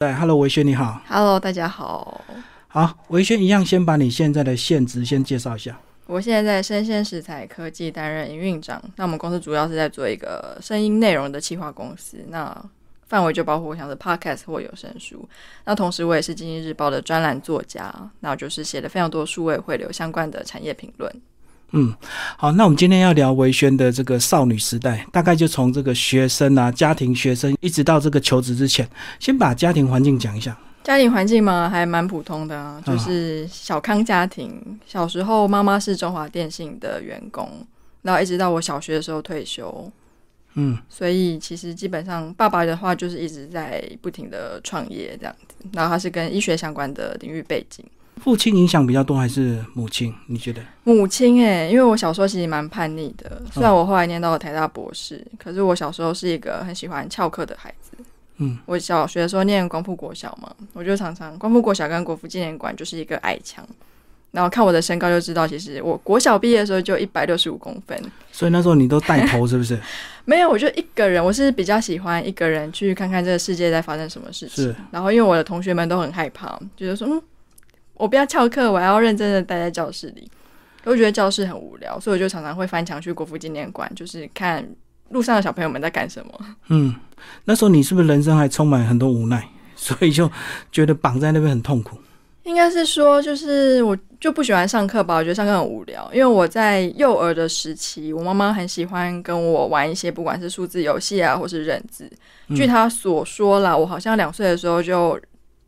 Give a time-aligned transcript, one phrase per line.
[0.00, 0.98] 对，Hello，维轩你好。
[1.06, 2.24] Hello，大家好。
[2.68, 5.78] 好，维轩一样，先把你现在的现职先介绍一下。
[6.06, 8.82] 我现在在生鲜食材科技担任营运长。
[8.96, 12.64] 那我们公司主要是在做一个声音内容的企划公司，那
[13.08, 15.28] 范围就包括像是 Podcast 或有声书。
[15.66, 21.14] 那同时我也是经济日报的专栏作家，那我就是写了非常多数位汇流相关的产业评论。
[21.72, 21.94] 嗯，
[22.36, 30.56] 好，那我们今天要聊维轩的这个少女时代，大概就从这个学生啊、家庭、学生，一直到这个求职之前，先把家庭环境讲一下。
[30.82, 34.80] 家庭环境嘛，还蛮普通的啊，就是小康家庭。
[34.86, 37.48] 小时候妈妈是中华电信的员工，
[38.02, 39.92] 然后一直到我小学的时候退休。
[40.54, 47.84] 嗯，所以其实基本上爸爸的话就是一直在不停的创业这样子，然后他是跟医学相关的领域背景。
[48.22, 50.14] 父亲影响比较多还是母亲？
[50.26, 50.60] 你觉得？
[50.84, 57.92] 母亲诶、因为我小时候其实蛮叛逆的，虽然我后来念到了台大博士，可是我小时候是一个很喜欢翘课的孩子。
[58.38, 63.66] 嗯，我小学的时候念光复国小嘛，我就常常光复国小跟国父纪念馆就是一个矮墙，
[64.30, 68.00] 然后看我的身高就知道，其实我国小毕业的时候就一百六十五公分。
[68.32, 69.78] 所以那时候你都带头是不是？
[70.24, 74.64] 没有，我就一个人，我是比较喜欢一个人去看看这个世界在发生什么事情。
[74.64, 77.20] 是然后因为我的同学们都很害怕，觉得说，嗯，
[78.00, 80.26] 我不要翘课，我要认真的待在教室里。
[80.84, 84.66] 我觉得教室很无聊，所以我就常常会翻墙去国父纪念馆，就是看
[85.10, 86.32] 路上的小朋友们在干什么。
[86.68, 86.94] 嗯，
[87.44, 90.30] 那时候你是不是人生还充满很多无奈，所以就
[90.72, 91.98] 觉得绑在那边很痛苦？
[92.44, 96.10] 应该是说，就是我就不喜欢上课吧，我觉得上课很无聊。
[96.14, 102.10] 因为我在幼儿的时期，我妈妈很喜欢跟我玩一些不管是数字游戏啊，或是认字。
[102.56, 105.20] 据她所说啦，我好像两岁的时候就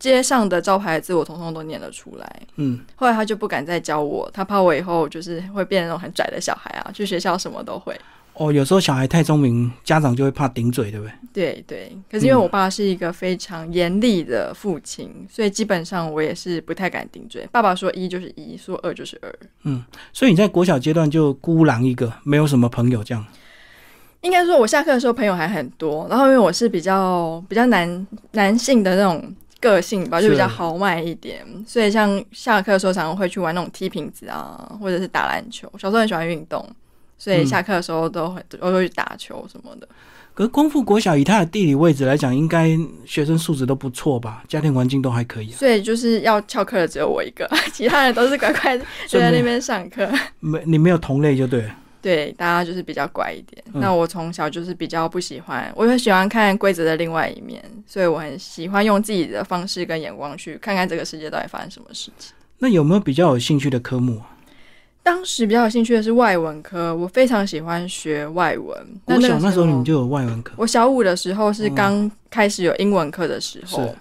[0.02, 2.42] 街上的招牌字我通通都念得出来。
[2.56, 7.96] 嗯，后来他就不敢再教我，他怕我以后就是会变成那种很拽的小孩啊，去学校什么都会。
[8.34, 11.14] 哦，有时候小孩太聪明，家长就会怕顶嘴，对不对？
[11.32, 17.46] 对对，可是因为我爸是一个非常严厉的父亲，所以基本上我也是不太敢顶嘴。
[17.52, 19.32] 爸爸说一就是一，说二就是二。
[19.62, 23.24] 嗯所以你在国小阶段就孤狼一个，没有什么朋友这样。
[24.22, 35.70] 应该说，我下课的时候朋友还很多，然后因为我是比较比较男男性的那种个性吧，就比较豪迈一点，所以像下课的时候常常会去玩那种踢瓶子啊，或者是打篮球。
[35.78, 36.68] 小时候很喜欢运动，
[37.16, 39.88] 所以嗯下课的时候都会都会去打球什么的。
[40.34, 42.70] 可是光复国小以它的地理位置来讲，应该
[43.04, 44.42] 学生素质都不错吧？
[44.48, 45.56] 家庭环境都还可以啊。
[45.56, 50.08] 所以就是要翘课的只有我一个， 其他人都是乖乖就在那边上课。
[50.40, 51.76] 没你没有同类就对了。
[52.02, 53.64] 对，大家就是比较乖一点。
[53.72, 62.34] 嗯那我从小就是比较不喜欢，我很喜欢看规则的另外一面，所以我很喜欢用自己的方式跟眼光去看看这个世界到底发生什么事情。
[62.58, 64.28] 那有没有比较有兴趣的科目啊？
[65.04, 68.86] 当时比较有兴趣的是外文科，我非常喜欢学外文。
[69.06, 73.94] 我小那时候你们就有外文课，我小五的时候是刚开始有英文课的时候，是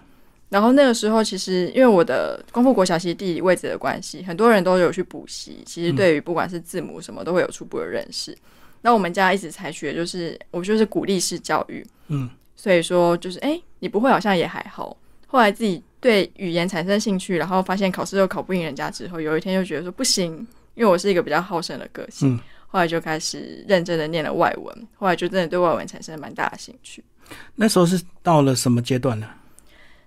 [0.52, 8.38] 然后那个时候其实因为我的光复国小其实地理位置的关系，很多人都有去补习，其实对于不管是字母什么都会有初步的认识。
[8.82, 14.96] 那我们家一直采取的就是我就是鼓励式教育，嗯，所以说就是哎、诶你不会好像也还好。
[15.26, 20.36] 后来自己对语言产生兴趣，然后发现考试又考不赢人家之后，有一天就觉得说不行，
[20.76, 27.04] 因为我是一个比较好胜的个性，嗯后来就开始认真的念了外文，后来就真的对外文产生了蛮大的兴趣。
[27.56, 29.28] 那时候是到了什么阶段呢？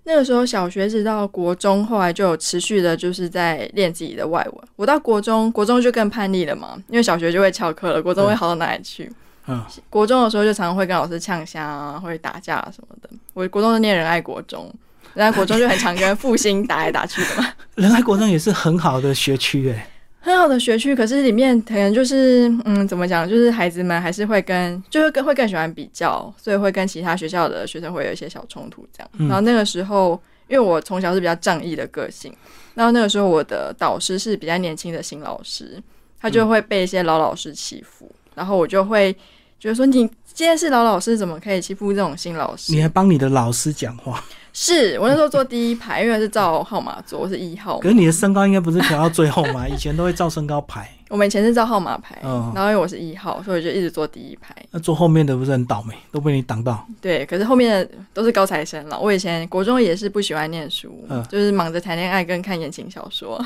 [0.05, 4.69] 那个时候小学直到国中，后来就有持续的就是在练自己的外文。
[4.77, 9.11] 我到国中，国中就更叛逆了嘛，因为小学就会翘课了，国中会好到哪里去？
[9.47, 13.09] 嗯，国中的时候就常常会跟老师呛虾啊，会打架什么的。
[13.33, 14.71] 我国中是念仁爱国中，
[15.15, 19.87] 仁爱国中就很常跟复兴打来打去的嘛， 仁爱国中也是很好的学区诶。
[20.25, 20.97] 很好的学区。
[20.97, 29.11] 可是里面可能就是嗯，怎么讲，就是孩子们还是会跟，就是更会更喜欢比较，所以会跟其他学校的学生会有一些小冲突这样。
[29.19, 30.19] 嗯然后那个时候，
[30.49, 32.35] 因为我从小是比较仗义的个性，
[32.75, 35.83] 然后那个时候我的导师是比较年轻的新老师，
[36.19, 39.13] 他就会被一些老老师欺负，然后我就会
[39.61, 42.73] 觉得说，你今天是老老师，怎么可以欺负这种新老师？
[42.73, 44.25] 你还帮你的老师讲话，
[44.57, 47.89] 是我那时候坐第一排，因为是照号码坐，我是一号可。
[47.89, 49.69] 是你的身高应该不是调到最后嘛？
[49.69, 54.55] 以前都会照身高排，我们以前是照号码排，嗯然后因为我是一号，所以我就一直坐第一排。
[54.71, 56.87] 那坐后面的不是很倒霉，都被你挡到。
[57.01, 58.97] 对，可是后面的都是高材生了。
[58.97, 63.45] 我以前国中也是不喜欢念书，嗯就是忙着谈恋爱跟看言情小说。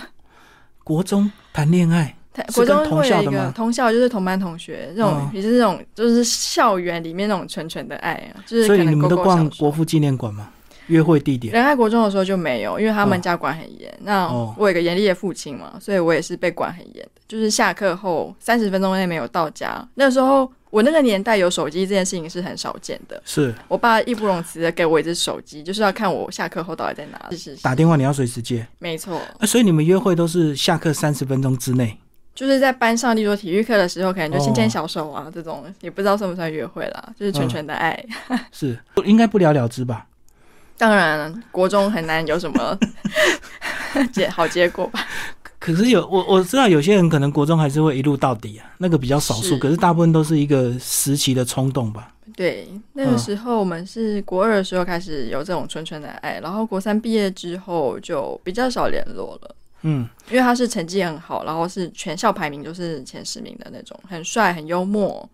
[0.84, 2.14] 国中谈恋爱，
[2.54, 10.50] 国中同会有一个校的吗同校，就是同班同学，这种哦也是那种就是校园里面那种纯纯的爱啊，就是所以你们都逛国父纪念馆吗？
[10.88, 11.55] 约会地点？
[11.55, 13.93] 仁爱国中的时候就没有，因为他们哦家管很严。
[14.02, 17.23] 那哦我有一个严厉的父亲嘛，所以我也是被管很严的。
[17.26, 23.20] 就是下课后三十分钟内没有到家，那时候我那个年代有手机这件事情是很少见的。
[23.25, 27.37] 是我爸义不容辞的给我一只手机，就是要看我下课后到底在哪里。
[27.37, 31.99] 是是是，打电话你要随时接没错，啊，所以你们约会都是下课三十分钟之内。
[32.35, 38.02] 就是在班上，例如说体育课的时候，可能就牵哦牵小手啊，这种也不知道算不算约会啦，就是纯纯的爱。
[38.52, 40.06] 是应该不了了之吧？
[40.78, 42.78] 当然，国中很难有什么
[44.12, 45.06] 结好结果吧。
[45.58, 52.14] 可是有我我知道有些人可能国中还是会一路到底啊，那个比较少数，是可是大部分都是一个时期的冲动吧。
[52.36, 59.56] 对，那个时候我们是国二的时候开始有这种纯纯的爱，然后国三毕业之后就比较少联络了。
[59.82, 65.28] 嗯，因为他是成绩很好，然后是全校排名就是前十名的那种，很帅、很幽默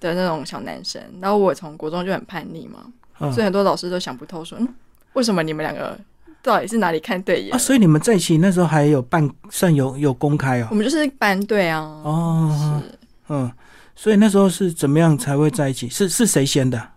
[0.00, 1.00] 的那种小男生。
[1.20, 2.84] 然后我从国中就很叛逆嘛，
[3.20, 4.68] 嗯所以很多老师都想不透说，嗯，
[5.12, 5.98] 为什么你们两个
[6.42, 7.54] 到底是哪里看对眼？
[7.54, 10.74] 啊，所以你们在一起那时候还有办算有有公开哦我。
[10.74, 13.50] 们就是班队啊，哦，是嗯，
[13.94, 15.88] 所以那时候是怎么样才会在一起？
[15.88, 16.90] 是是谁先的？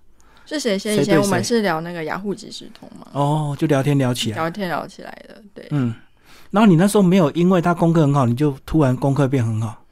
[0.45, 0.97] 是谁先？
[0.97, 4.37] 以前我们是聊那个雅虎即时通嘛，哦，就聊天聊起来。
[4.37, 5.41] 聊天聊起来的。
[5.53, 5.93] 对，嗯，
[6.51, 9.83] 然后你那时候没有因为他功课很好，你就突然功课变很好。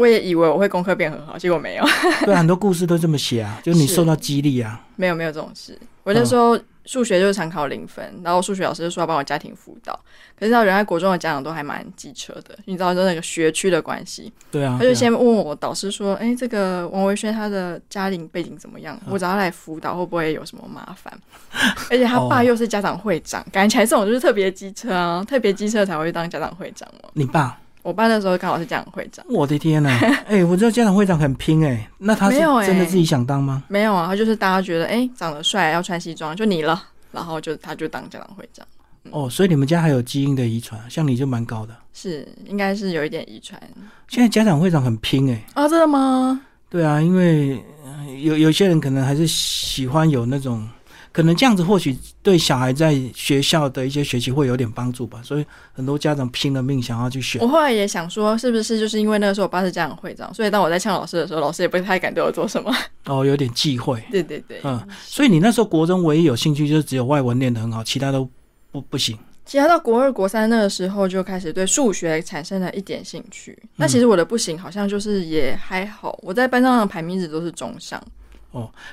[0.00, 1.84] 我也以为我会功课变很好，结果没有。
[2.24, 4.84] 对啊，很多故事都这么写啊， 就是你受到激励啊。
[4.96, 5.78] 没有没有这种事。
[6.02, 9.98] 我那时候数学就是常考零分，然后数学老师就说要帮我家庭辅导。
[10.38, 18.98] 可是到原来国中的家长都还蛮机车的，你知道就那个学区的关系，对啊，他就先问我导师说：“哎、这个王维轩他的家庭背景怎么样？
[19.10, 21.12] 我找他来辅导会不会有什么麻烦？”
[21.90, 27.10] 而且他爸哦又是家长会长，感觉起来这种就是特别机车啊，特别机车才会当家长会长哦。
[27.12, 29.88] 你爸，我爸那时候刚好是家长会长，我的天呐、
[30.28, 33.62] 哎、我知道家长会长很拼哎、那他是真的自己想当吗？
[33.68, 36.82] 没有啊，他就是大家觉得哎、长得帅要穿西装就你了，
[37.12, 38.66] 然后就他就当家长会长。
[39.10, 41.74] 哦，所以你们家还有基因的遗传，像你就蛮高的。
[41.94, 43.60] 是，应该是有一点遗传
[44.08, 45.66] 现在家长会长很拼哎、啊？
[45.68, 46.40] 真的吗？
[46.68, 47.90] 对啊，因为、呃
[48.22, 50.68] 有有些人可能还是喜欢有那种，
[51.12, 57.48] 可能这样子或许对小孩在学校的一些学习会有点帮助吧，所以很多家长拼了命想要去选我。
[57.48, 62.72] 后来也想说，是不是就是因为那个时候我爸是家长会长，所以当我在呛老师的时候，老师也不太敢对我做什么。
[63.06, 64.00] 哦，有点忌讳。
[64.10, 68.28] 对对对，嗯，所以你那时候国中唯一有兴趣就是只有外文练得很好，其他都
[68.70, 69.18] 不不行。
[69.44, 73.58] 其他到国二、国三那个时候就开始对数学产生了一点兴趣。
[73.74, 78.00] 那其实我的不行好像就是也还好，我在班上的排名一直都是中上。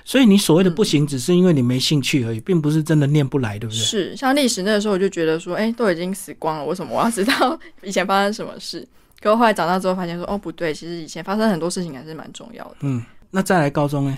[0.06, 3.80] 所以你所谓的不行，只是因为你没兴趣而已，并不是真的念不来，对不对？
[3.80, 8.88] 是，像历史那个时候我就觉得说，哎、都已经死光了，为什么我要知道 以前发生什么事？
[9.19, 12.75] 可我后来长大之后发现说，哦不对，其实以前发生很多事情还是蛮重要的。
[12.81, 14.18] 嗯，那再来高中呢？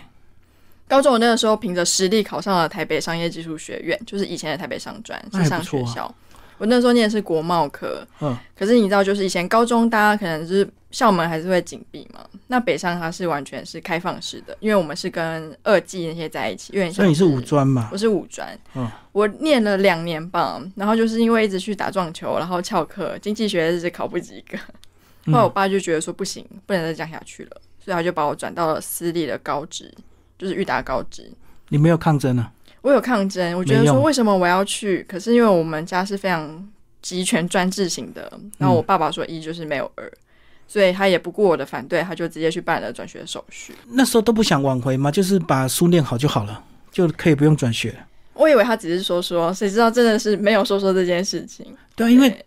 [0.90, 6.14] 高中我那个时候凭着实力考上了台北商业技术学院，就是以前的台北商专，是上学校。
[6.58, 17.90] 我那时候念的是国贸科，嗯，可是你知道，就是以前高中大家可能就是校门还是会紧闭嘛，那北上它是完全是开放式的，因为我们是跟二技那些在一起，所以你是五专嘛？
[17.92, 24.58] 我是五专，嗯我念了两年吧，然后就是因为一直去打撞球，然后翘课，经济学日考不及格，
[25.32, 29.94] 后来我嗯，爸就觉得说不行，不能再这样下去了，所以他就把我转到了私立的高职，
[30.38, 31.32] 就是裕达高职。
[31.70, 32.52] 你没有抗争啊？
[32.82, 35.04] 我有抗争，我觉得说为什么我要去？
[35.08, 36.68] 可是因为我们家是非常
[37.02, 40.12] 集权专制型的，然后我爸爸说一就是没有二，
[40.70, 43.74] 所以他也不顾我的反对，他就直接去办了转学手续。
[43.88, 45.10] 那时候都不想挽回吗？
[45.10, 47.96] 就是把书念好就好了，就可以不用转学。
[48.36, 51.66] 我以为他只是说说，谁知道真的是没有说说这件事情。
[51.96, 52.46] 对啊，因为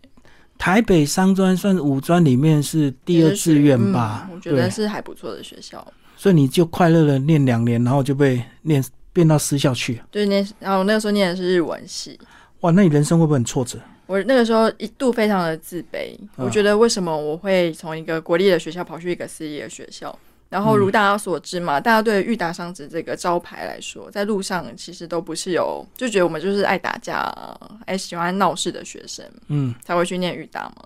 [0.56, 4.28] 台北商专算五专里面是第二志愿吧？
[4.30, 5.85] 嗯我觉得，是还不错的学校。
[6.16, 8.82] 所以你就快乐的念两年，然后就被念
[9.12, 10.00] 变到私校去。
[10.12, 12.16] 就是念，然后我那个时候念的是日文系，
[12.61, 13.78] 哇，那你人生会不会很挫折？
[14.06, 20.16] 我那个时候一度非常的自卑，嗯我觉得为什么我会从一个国立的学校跑去一个私立的学校？
[20.49, 30.85] 然后如大家所知嘛，大家对裕达商职这个招牌来说，在路上其实都不是有，就觉得我们就是爱打架、啊、爱喜欢闹事的学生嗯，才会去念裕达嘛。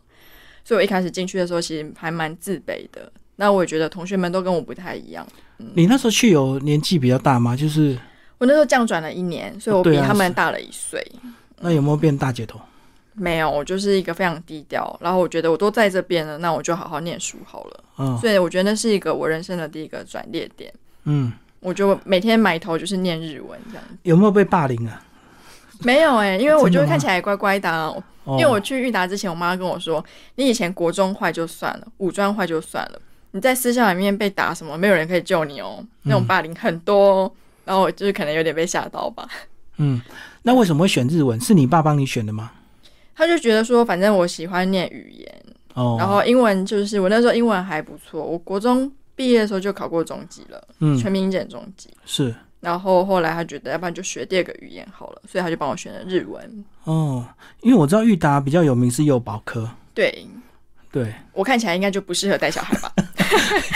[0.62, 3.10] 所以我一开始进去的时候，其实还蛮自卑的。
[3.34, 5.26] 那我也觉得同学们都跟我不太一样。
[5.56, 7.56] 你那时候去有年纪比较大吗？
[7.56, 7.98] 就是
[8.38, 11.04] 我那时候降转了一年，所以我比他们大了一岁。
[11.58, 12.60] 那有没有变大姐头？
[13.16, 17.84] 没有，我就是一个非常低调，然后我觉得我都在这边了，那我就好好念书好了。
[17.98, 20.72] 嗯所以我觉得那是一个我人生的第一个转捩点。
[21.04, 23.84] 嗯，我就每天埋头就是念日文这样。
[24.02, 25.02] 有没有被霸凌啊？
[25.80, 30.04] 没有哎、因为我就会看起来乖乖的、因为我去裕达之前，我妈跟我说，
[30.36, 33.00] 你以前国中坏就算了，五专坏就算了，
[33.32, 37.32] 你在私校里面被打什么，没有人可以救你哦，那种霸凌很多、哦。
[37.64, 39.28] 然后我就是可能有点被吓到吧。
[39.76, 40.00] 嗯，
[40.42, 41.38] 那为什么会选日文？
[41.40, 42.52] 是你爸帮你选的吗？
[43.16, 45.44] 他就觉得说，反正我喜欢念语言，
[45.74, 51.88] 哦，然后英文就是我那时候英文还不错，我国中毕业的时候就考过中级了，嗯全民英检中级。
[52.04, 56.64] 是然后后来他觉得，要不然就学第二个语言好了，所以他就帮我选了日文。
[56.84, 57.24] 哦，
[57.62, 60.26] 因为我知道裕达比较有名是幼保科，对
[60.90, 62.92] 对，我看起来应该就不适合带小孩吧？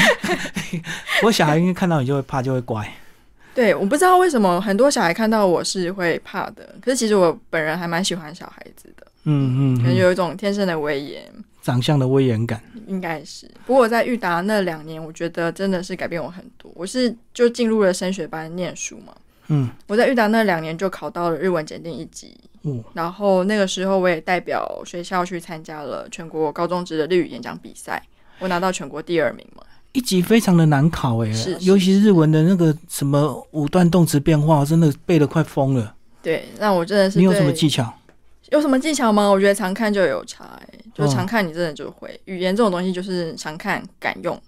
[1.22, 2.90] 我小孩应该看到你就会怕，就会乖。
[3.54, 11.22] 对，我不知道为什么很多小孩看到我是会怕的，可是其实我本人还蛮喜欢小孩子的，嗯嗯嗯，可能有一种天生的威严，
[11.62, 12.62] 长相的威严感。
[12.86, 13.48] 应该是。
[13.66, 16.70] 不过我在裕达那两年，我觉得真的是改变我很多。
[16.74, 19.14] 我是就进入了升学班念书嘛，
[19.48, 28.02] 嗯，我在裕达那两年就考到了日文检定一级，哦，然后那个时候我也代表学校去参加了全国高中职的日语演讲比赛，
[28.38, 29.62] 我拿到全国第二名嘛。
[29.92, 35.94] 一级非常的难考哎，是是尤其是日文的那个什么五段动词变化，真的背的快疯了。
[36.22, 37.92] 对，那我真的是你有什么技巧？
[38.50, 39.28] 有什么技巧吗？
[39.28, 42.20] 我觉得常看就有差、欸，就哦常看你真的就会。
[42.26, 44.40] 语言这种东西就是常看敢用。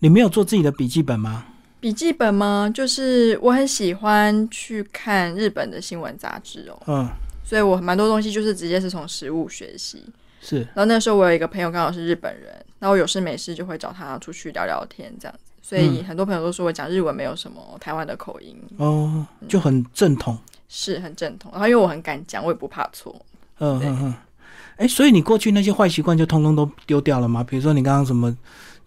[0.00, 1.46] 你没有做自己的笔记本吗？
[1.78, 2.70] 笔记本吗？
[2.74, 7.08] 就是我很喜欢去看日本的新闻杂志哦，嗯，
[7.44, 10.02] 所以我蛮多东西就是直接是从实物学习。
[10.40, 15.52] 是然后那时候我有一个朋友刚好是日本人，然后我有事没事就会找他出去聊聊天这样子。
[15.60, 20.38] 所以很多朋友都说我讲日文没有什么台湾的口音，哦，就很正统。
[20.78, 21.50] 是很正统。
[21.52, 23.16] 然后因为我很敢讲，我也不怕错。
[23.60, 24.14] 嗯嗯嗯。
[24.76, 27.42] 哎，所以你过去那些坏习惯就通通都丢掉了吗？
[27.42, 28.36] 比如说你刚刚什么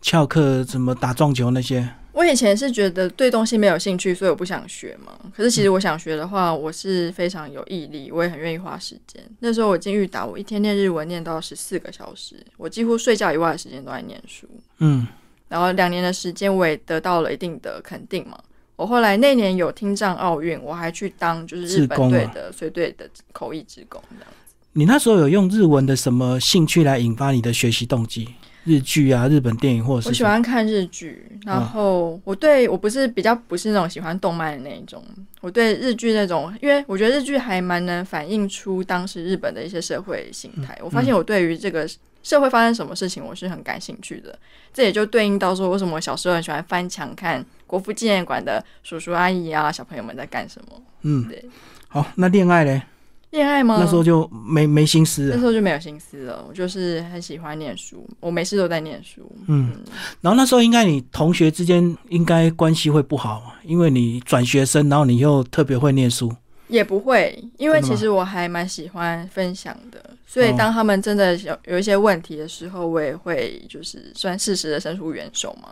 [0.03, 1.89] 翘课、什么打撞球那些？
[2.11, 5.13] 我以前是觉得对东西没有兴趣，所以我不想学嘛。
[5.35, 9.23] 可是其实我想学的话，我是非常有毅力，我也很愿意花时间。
[9.39, 14.47] 那时候我进裕达，我一天念日文念到十四个小时，我几乎睡觉以外的时间都在念书。
[14.79, 15.07] 嗯，
[15.47, 18.37] 然后两年的时间，我也得到了一定的肯定嘛。
[18.79, 24.33] 我后来那年有听障奥运，我还去当就是日本队的随队的口译职工这样。
[24.71, 28.29] 你那时候有用日文的什么兴趣来引发你的学习动机？
[28.63, 35.03] 日剧啊，日本电影或者我喜欢看日剧，然后我对我不是比较不是那种喜欢动漫的那一种，
[35.41, 40.77] 我对日剧那种，因为我觉得日剧还蛮能反映出当时日本的一些社会形态。
[40.81, 41.89] 我发现我对于这个
[42.23, 44.37] 社会发生什么事情，我是很感兴趣的。
[44.73, 50.81] 这也就对应到说，为什么我小时候很喜欢翻墙看国父纪念馆的叔叔阿姨啊，小朋友们在干什么？
[51.03, 51.45] 嗯对，
[51.87, 52.81] 好，那恋爱嘞？
[53.29, 53.77] 恋爱吗？
[53.79, 55.37] 那时候就没没心思那。
[55.37, 59.31] 时候就没有心思了，我就是很喜欢念书，我没事都在念书。
[59.45, 59.71] 嗯，
[60.19, 66.33] 然后那时候应该你同学之间应该关系会不好，因为你转学生，然后你又特别会念书。
[66.69, 75.69] 也不会，因为其实我还蛮喜欢分享的，所以哦当他们真的有有一些问题的时候，我也会就是算适时的伸出援手嘛。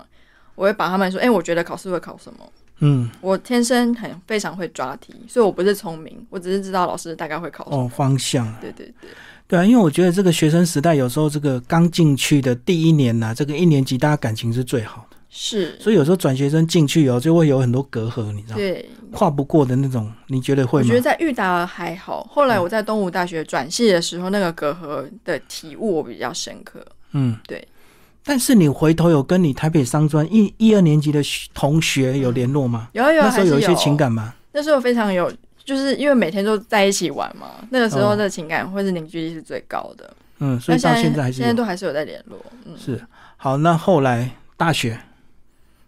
[0.57, 2.39] 我会把他们说，哎、我觉得考试会考什么？
[2.79, 7.83] 嗯，我天生很非常会抓题，所以我不是聪明，我只是知道老师大概会考什么。
[7.83, 8.45] 哦，方向。
[8.59, 9.09] 对对对，
[9.47, 18.57] 对啊，因为我觉得这个学生时代有时候这个刚进去的第一年呐、这个一年级大家感情是最好的，是，所以有时候转学生进去以后就会有很多隔阂，你知道吗？
[18.57, 18.89] 对。
[19.13, 21.01] 跨不过的那种，你觉得会吗我觉得？
[21.01, 26.85] 在裕达还好，后来我在东吴大学转系的时候，那个隔阂的体悟我比较深刻。
[27.13, 27.65] 嗯，对。
[28.27, 31.21] 但是你回头有跟你台北商专一一二年级的
[31.53, 32.89] 同学有联络吗？
[32.91, 34.33] 有啊有啊，那时候有一些情感吗？
[34.51, 35.31] 那时候非常有，
[35.63, 40.13] 就是因为每天都在一起玩嘛，那个时候哦的情感或是凝聚力是最高的。
[40.39, 42.37] 嗯，所以到现现在还是现在都还是有在联络。
[42.65, 43.01] 嗯，是
[43.37, 43.55] 好。
[43.55, 44.99] 那后来大学，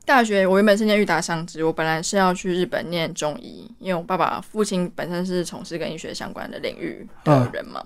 [0.06, 7.84] 大学我原本是念裕达商职，我本来是要去日本念中医，因为我爸爸父亲本身是从事跟医学相关的领域的人嘛。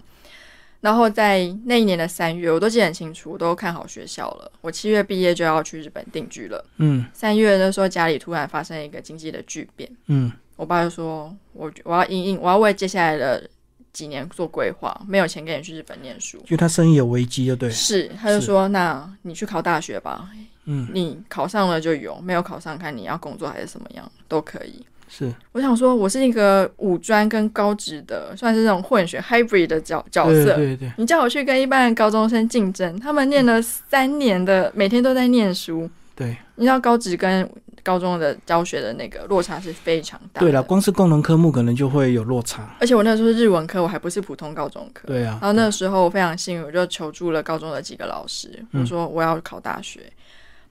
[0.83, 4.51] 然后在那一年的三月，我都记得很清楚，我都看好学校了。
[4.59, 6.65] 我七月毕业就要去日本定居了。
[6.79, 13.49] 嗯三月那时候家里突然发生一个经济的巨变，嗯我爸就说：“我我要应应，我要为接下来的
[13.93, 16.37] 几年做规划，没有钱给你去日本念书。
[16.45, 17.73] 就他生意有危机，就对了。
[17.73, 20.29] 是，他就是说：“那你去考大学吧，
[20.65, 24.85] 嗯，你考上了就有，没有考上看你要工作还是什么样都可以。”
[25.15, 30.55] 是我想说，我是一个五专跟高职的，算是那种混血 hybrid 的角角色。
[30.55, 35.87] 对对对，你叫我去跟一般的高中生竞争，他们念了三年的，每天都在念书。
[36.15, 37.47] 对你知道高职跟
[37.81, 40.39] 高中的教学的那个落差是非常大。
[40.39, 42.75] 对了，光是共同科目可能就会有落差。
[42.79, 45.07] 而且我那时候是日文科，我还不是普通高中科。
[45.07, 50.01] 对啊然，后那时候我非常幸运，我就求助了高中的几个老师，嗯我说我要考大学。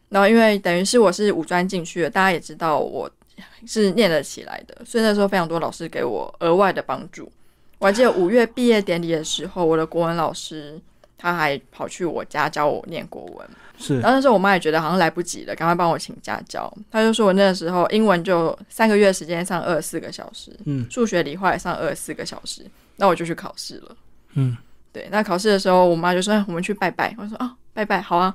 [0.08, 3.10] 然后因为等于是我是五专进去的，大家也知道我
[3.66, 7.30] 是念得起来的，所以那时候非常多老师给我额外的帮助。
[7.78, 10.80] 我还记得五月毕业典礼的时候，我的国文老师
[11.18, 13.48] 他还跑去我家教我念国文。
[13.78, 16.72] 是然后那时候我妈也觉得好像来不及了，赶快帮我请家教。
[16.90, 22.64] 她就说我那个时候英文就三个月时间上二十四个小时，嗯数学理化也上二十四个小时，
[22.96, 23.96] 那我就去考试了。
[24.34, 24.56] 嗯，
[24.92, 27.12] 对，那考试的时候，我妈就说、哎我们去拜拜。
[27.18, 28.32] 我说啊，拜拜，好啊。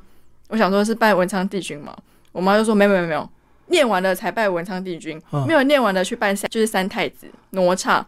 [0.49, 1.95] 我想说是拜文昌帝君嘛，
[2.33, 3.29] 我妈就说没有没有没有，
[3.67, 8.03] 念完了才拜文昌帝君，嗯没有念完的去拜三就是三太子哪吒。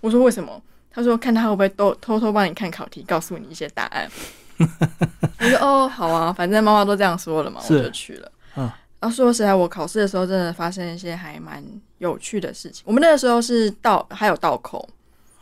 [0.00, 0.60] 我说为什么？
[0.92, 4.10] 他说看他会不会都偷偷帮你看考题，告诉你一些答案。
[4.58, 8.32] 我说哦，好啊，反正妈妈都这样说了嘛，我就去了。
[8.56, 11.64] 嗯然后说实在，我考试的时候真的发生一些还蛮
[11.96, 12.82] 有趣的事情。
[12.84, 14.86] 我们那个时候是倒还有倒扣，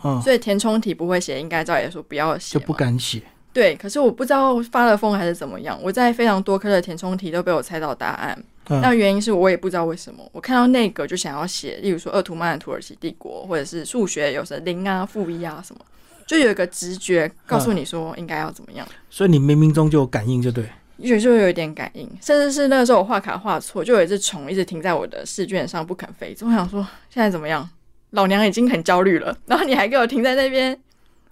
[0.05, 3.21] 嗯，所以填充题不会写，应该照理说不要写就，不敢写。
[3.53, 8.45] 对，可是我不知道发了疯还是怎么样，我在非常多科的填充题都被我猜到答案。
[8.69, 15.81] 嗯那原因是我也不知道为什么，我看到那个就想要写，例如说鄂图曼土耳其帝国，或者是数学有什零啊、负一啊什么，
[16.27, 20.65] 就有一个直觉告诉你说应该要怎么样，所以你冥冥中就有感应，就对。
[20.99, 26.45] 也就有一点感应，甚至是那个时候我画卡画错，就有一只虫一直停在我的试卷上不肯飞走。
[26.47, 27.71] 我想说现在怎么样？
[28.11, 30.77] 老娘已经很焦虑了，然后你还给我停在那边。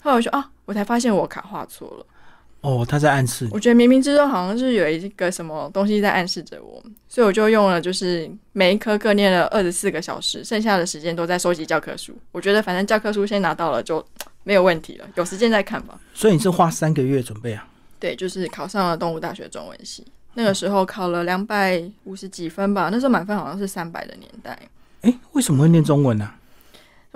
[0.02, 2.06] 后来我说啊，我才发现我卡画错了。
[2.66, 3.48] 哦，他在暗示。
[3.52, 12.12] 我觉得冥冥之中好像是有一个什么东西在暗示着我，所以我就用了，就是每一科各念了二十四个小时，剩下的时间都在收集教科书。
[12.32, 14.04] 我觉得反正教科书先拿到了就
[14.42, 15.96] 没有问题了，有时间再看吧。
[16.12, 17.68] 所以你是花三个月准备啊？
[18.00, 20.04] 对，就是考上了动物大学中文系，
[20.34, 24.58] 那个时候考了两百五十几分吧，那时候满分好像是三百的年代。
[25.02, 26.28] 诶，为什么会念中文呢、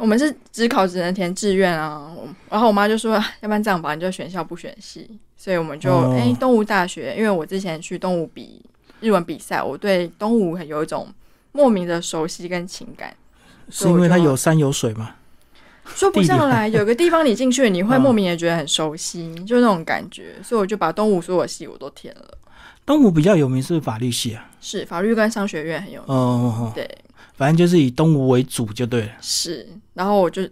[0.01, 2.11] 我们是只考只能填志愿啊，
[2.49, 6.17] 然后我妈就说，啊要不然这样吧，你就选校不选系，所以我们就哦。
[6.19, 8.65] 哎、东吴大学，因为我之前去东吴比
[9.01, 11.07] 日文比赛，我对东吴很有一种
[11.53, 13.15] 莫名的熟悉跟情感，
[13.69, 15.17] 是因为它有山有水吗？
[15.95, 18.01] 说不上来，有个地方你进去，你会 嗯。
[18.01, 22.39] 莫名的觉得很熟悉，就那种感觉，所以我就把东吴所有系我都填了，
[22.87, 24.49] 东吴比较有名是法律系啊。
[24.63, 26.89] 是法律跟商学院很有哦哦哦，对。
[27.41, 29.09] 反正就是以东吴为主就对了。
[29.19, 30.47] 是，然后我就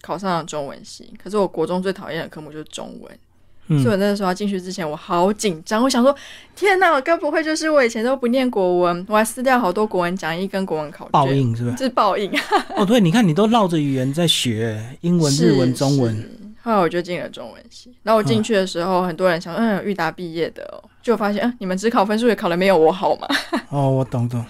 [0.00, 1.12] 考上了中文系。
[1.22, 5.82] 可是我国中最讨厌的科目就是中文，所以我嗯，那个时候要进去之前，我好紧张。
[5.82, 6.16] 我想说，
[6.56, 11.76] 天哪，我该不会就是我以前都不念国文，我还撕掉好多国文讲义跟国文考卷，报，应是不是？
[11.76, 12.32] 这是报应。
[12.74, 16.26] 哦，对，你看你都绕着语言在学，英文、日文、中文。
[16.62, 23.28] 后来我就进了中文系，然后我进去的时候，很多人想，嗯，裕达毕业的、哦，就发现，嗯，你们只考分数也考的没有我好嘛。
[23.68, 24.42] 哦，我懂懂。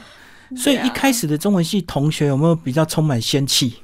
[0.56, 3.74] 所以一开始的中文系同学有没有比较充满仙气？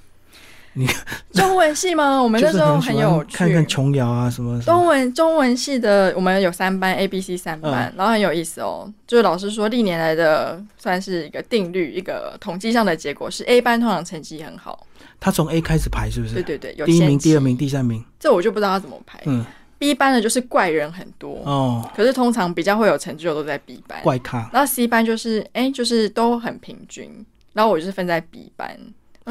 [0.74, 0.86] 你
[1.34, 2.18] 中文系吗？
[2.22, 4.86] 我们那时候很有趣，看看琼瑶啊什么什中。
[4.86, 8.88] 文中文系的我们有三班 A、B、C 三班，然后很有意思哦。
[9.04, 14.86] 就是老师说历年来的算是一个定律，一个统计上的结果是 A 班通常成绩很好，
[15.18, 16.34] 他从 A 开始排是不是？
[16.34, 18.04] 对对对，有第一名、第二名、，第三名。
[18.20, 19.20] 这我就不知道他怎么排。
[19.24, 19.44] 嗯，
[19.80, 27.10] B 班的就是怪人很多，哦，可是通常比较会有成就都在 B 班，怪咖，然后 C 班就是哎就是都很平均，
[27.54, 28.78] 然后我就是分在 B 班，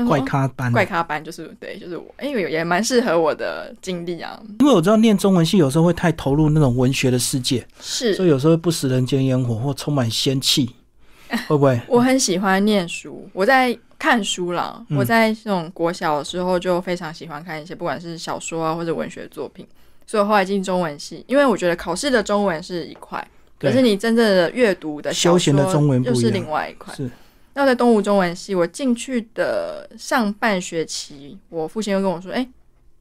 [0.08, 0.72] 怪哦咖班。
[0.72, 8.16] 怪咖班就是对，就是我，哎、也蛮适合我的经历啊，因为我知道念中文系有时候会太投入那种文学的世界，是。
[8.16, 10.76] 所以有时候会不食人间烟火或充满仙气，
[11.48, 11.80] 会不会？
[11.88, 14.84] 我很喜欢念书，我在看书啦。
[14.90, 14.98] 嗯。
[14.98, 19.68] 我在这种国小的时候就非常喜欢看一些不管是小说啊或者文学作品，
[20.10, 23.24] 所以我后来进中文系，因为我觉得考试的中文是一块，
[23.60, 26.92] 可是你真正的阅读的小休闲的中文又是另外一块。
[26.96, 27.08] 是
[27.54, 32.48] 那在东吴中文系，我进去的上半学期，我父亲又跟我说：“哎、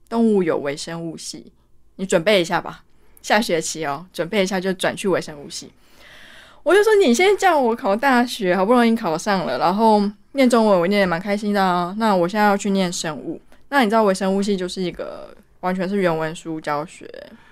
[0.07, 1.51] 东吴有微生物系，
[1.97, 2.85] 你准备一下吧。
[3.23, 5.73] 下学期哦，准备一下就转去微生物系。”
[6.63, 11.95] 我就说：“你先叫我考大学，好不容易考上了，然后念中文，我念得蛮开心的啊。
[11.97, 13.41] 那我现在要去念生物，
[13.71, 17.09] 那你知道微生物系就是一个完全是原文书教学，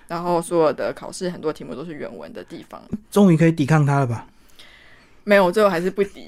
[0.08, 4.26] 然后所有的考试很多题目都是原文的地方。”终于可以抵抗它了吧？
[5.24, 6.26] 没有，我最后还是不抵。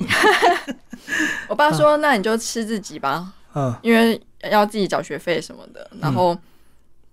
[1.49, 6.37] 我爸说：“那你就吃自己吧，嗯，因为要自己缴学费什么的。”然后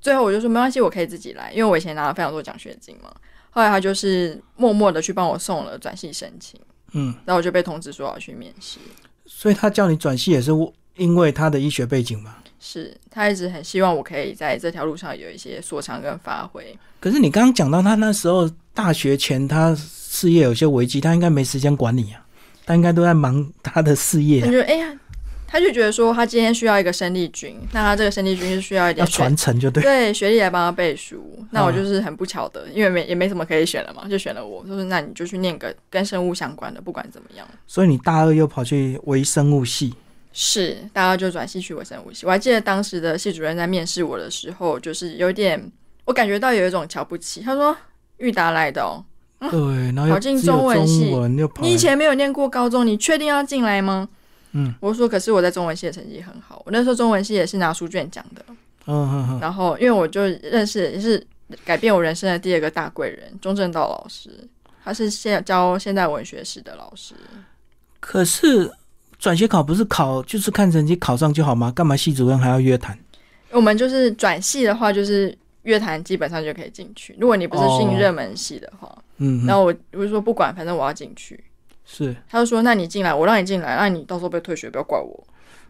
[0.01, 3.13] 最后我就说：“没关系，我可以自己来，因为我以前拿了非常多奖学金嘛。”
[3.51, 6.60] 后来他就是默默的去帮我送了转系申请，
[6.93, 8.80] 嗯，然后我就被通知说要去面试。
[9.25, 10.51] 所以他叫你转系也是
[10.97, 12.38] 因为他的医学背景嘛。
[12.67, 16.75] 是他一直很希望我可以在这条路上有一些所长跟发挥。
[16.99, 22.25] 可是你刚刚讲到他那时候大学前他事业有些危机，他应该没时间管你啊，
[22.65, 24.91] 他应该都在忙他的事业啊、他就哎呀，
[25.45, 29.84] 他就觉得说他今天需要一个生力军，那他这个生力军是需要一点要传承就对。
[29.84, 37.47] 对学历来帮他背书，那我嗯就是很不巧的，因为没也没什么可以选了嘛，就选了我，就是那你就去念个跟生物相关的，不管怎么样。
[37.67, 39.93] 所以你大二又跑去微生物系，
[40.38, 42.26] 是，大家就转系去微生物系。
[42.26, 45.71] 我还记得当时的系主任在面试我的时候，就是有点
[46.04, 47.39] 我感觉到有一种瞧不起。
[47.39, 47.74] 他说
[48.17, 49.02] 裕达来的哦，
[49.50, 49.60] 对，
[49.93, 51.10] 然后又考进中文系
[51.62, 54.10] 你以前没有念过高中，你确定要进来吗？
[54.52, 58.43] 嗯我说可是我在中文系的成绩很好，我那时候中文系也是拿书卷奖的。
[58.88, 61.26] 嗯嗯嗯，然后因为我就认识也是
[61.63, 64.30] 改变我人生的第二个大贵人钟正道老师，
[64.84, 67.15] 他是现教现代文学史的老师。
[68.00, 68.69] 可是
[69.17, 71.71] 转学考不是考就是看成绩考上就好吗？
[71.75, 72.97] 干嘛系主任还要约谈？
[73.51, 77.15] 我们就是转系的话，就是乐坛基本上就可以进去。
[77.19, 81.41] 如果你不是进哦热门系的话，嗯，嗯然后我我就说不管，反正我要进去。
[81.86, 85.28] 是他就说那你进来，我让你进来，那你到时候被退学，不要怪我。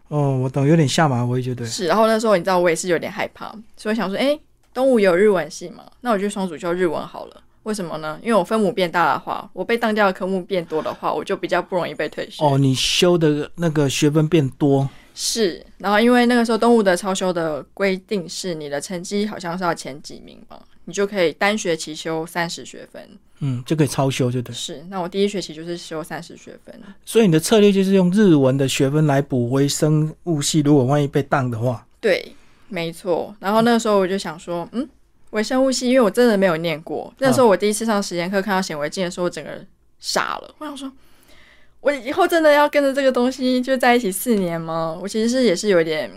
[0.08, 1.66] 哦，我懂，有点下马威，就对。
[1.66, 4.38] 是，然后那时候你知道我也是有点害怕，所以想说，哎，
[4.72, 7.42] 东吴有日文系嘛，那我就双主修日文好了。
[7.66, 8.16] 为什么呢？
[8.22, 12.44] 因为我分母变大的话，我被当掉的科目变多的话，我就比较不容易被退学。
[12.44, 23.02] 哦，你修的那个学分变多，是，然后因为那个时候动物的超修的规定是，你的成绩好像是要前几名嘛，你就可以单学期修三十学分。
[23.40, 24.54] 嗯，就可以超修，就对。
[24.54, 26.72] 是，那我第一学期就是修三十学分。
[27.04, 32.32] 所以你的策略就是用日文的学分来补微生物系，如果万一被当的话，对，
[32.68, 33.34] 没错。
[33.40, 34.88] 然后那个时候我就想说，嗯，
[35.36, 37.12] 微生物系，因为我真的没有念过。
[37.18, 39.66] 那时候我第一次上实验课看到显微镜的时候，我整个人
[40.00, 40.54] 傻了。
[40.58, 40.90] 我想说，
[41.80, 44.98] 我以后真的要跟着这个东西就在一起四年吗？
[45.00, 46.10] 我其实是也是有点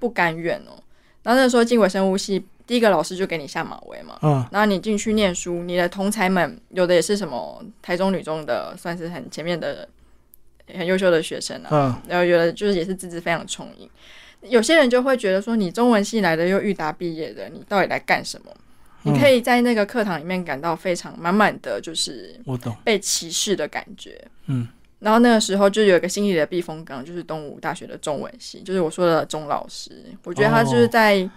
[0.00, 0.82] 不甘愿哦。
[1.22, 4.18] 然后那时候进微生物系，第一个老师就给你下马威嘛。
[4.22, 9.88] 嗯，然后你进去念书，你的同才们有的也是什么台中女中的，算是很前面的
[10.74, 11.68] 很优秀的学生啊。
[11.70, 13.88] 嗯，然后有的就是也是资质非常充盈。
[14.40, 18.50] 有些人就会觉得说，你中文系来的又裕达毕业的，你到底来干什么？
[19.04, 22.74] 你可以在那个课堂里面感到非常满满的就是我懂。
[22.84, 24.20] 被歧视的感觉。
[24.46, 24.66] 嗯，
[25.00, 29.90] 然后那个时候就有一个心理的避风港，就是东吴大学的中文系，就是我说的钟老师。
[30.24, 31.28] 我觉得他就是在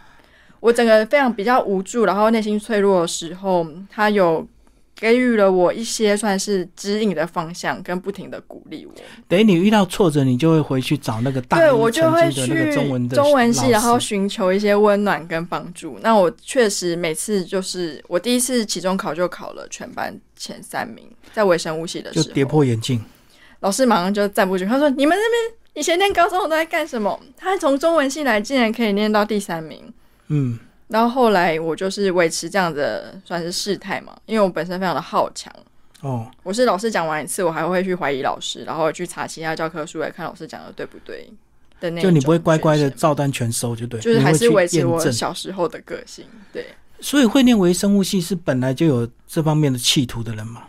[0.59, 4.47] 我整个非常比较无助，然后内心脆弱的时候，他有
[4.95, 8.93] 给予了我一些算是指引的方向，跟不停的鼓励我。
[9.27, 15.99] 等于你遇到挫折，你就会回去找那个大对一我就会去个中文的中文系，然后寻求一些温暖跟帮助。
[16.01, 21.03] 那我确实每次就是我第一次期中考就考了全班前三名，
[21.33, 23.03] 在微生物系的时候，就跌破眼镜。
[23.59, 27.19] 老师马上就站不绝口，他说：“你们那边以前念高中都在干什么？
[27.35, 29.81] 他从中文系来，竟然可以念到第三名。”
[30.27, 35.51] 嗯，然后后来我就是维持这样的算是事态嘛，因为我本身非常的好强。
[36.01, 41.27] 哦，我是老师讲完一次，我还会去怀疑老师，然后去查其他教科书来看老师讲的对不对
[41.79, 44.99] 的那就你不会乖乖的照单全收，就对，就是还是维持我。
[45.11, 46.25] 小时候的个性。
[46.53, 46.67] 对，
[46.99, 50.61] 所以会念微生物系是本来就有这方面的企图的人嘛？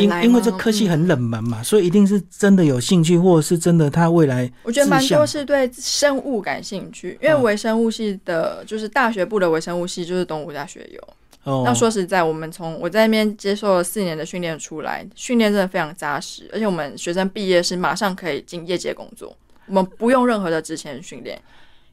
[0.00, 11.00] 因本来吗因为这科系嗯很冷门嘛，所以一定是真的有兴趣，或者是真的他未来我觉得蛮多是对生物感兴趣，因为嗯微生物系的，就是大学部的微生物系，就是东吴大学有。
[11.44, 21.38] 哦，那说实在，我们从我在那边接受了四年的训练出来，训练真的非常扎实，而且我们学生毕业是马上可以进业界工作，我们不用任何的之前训练，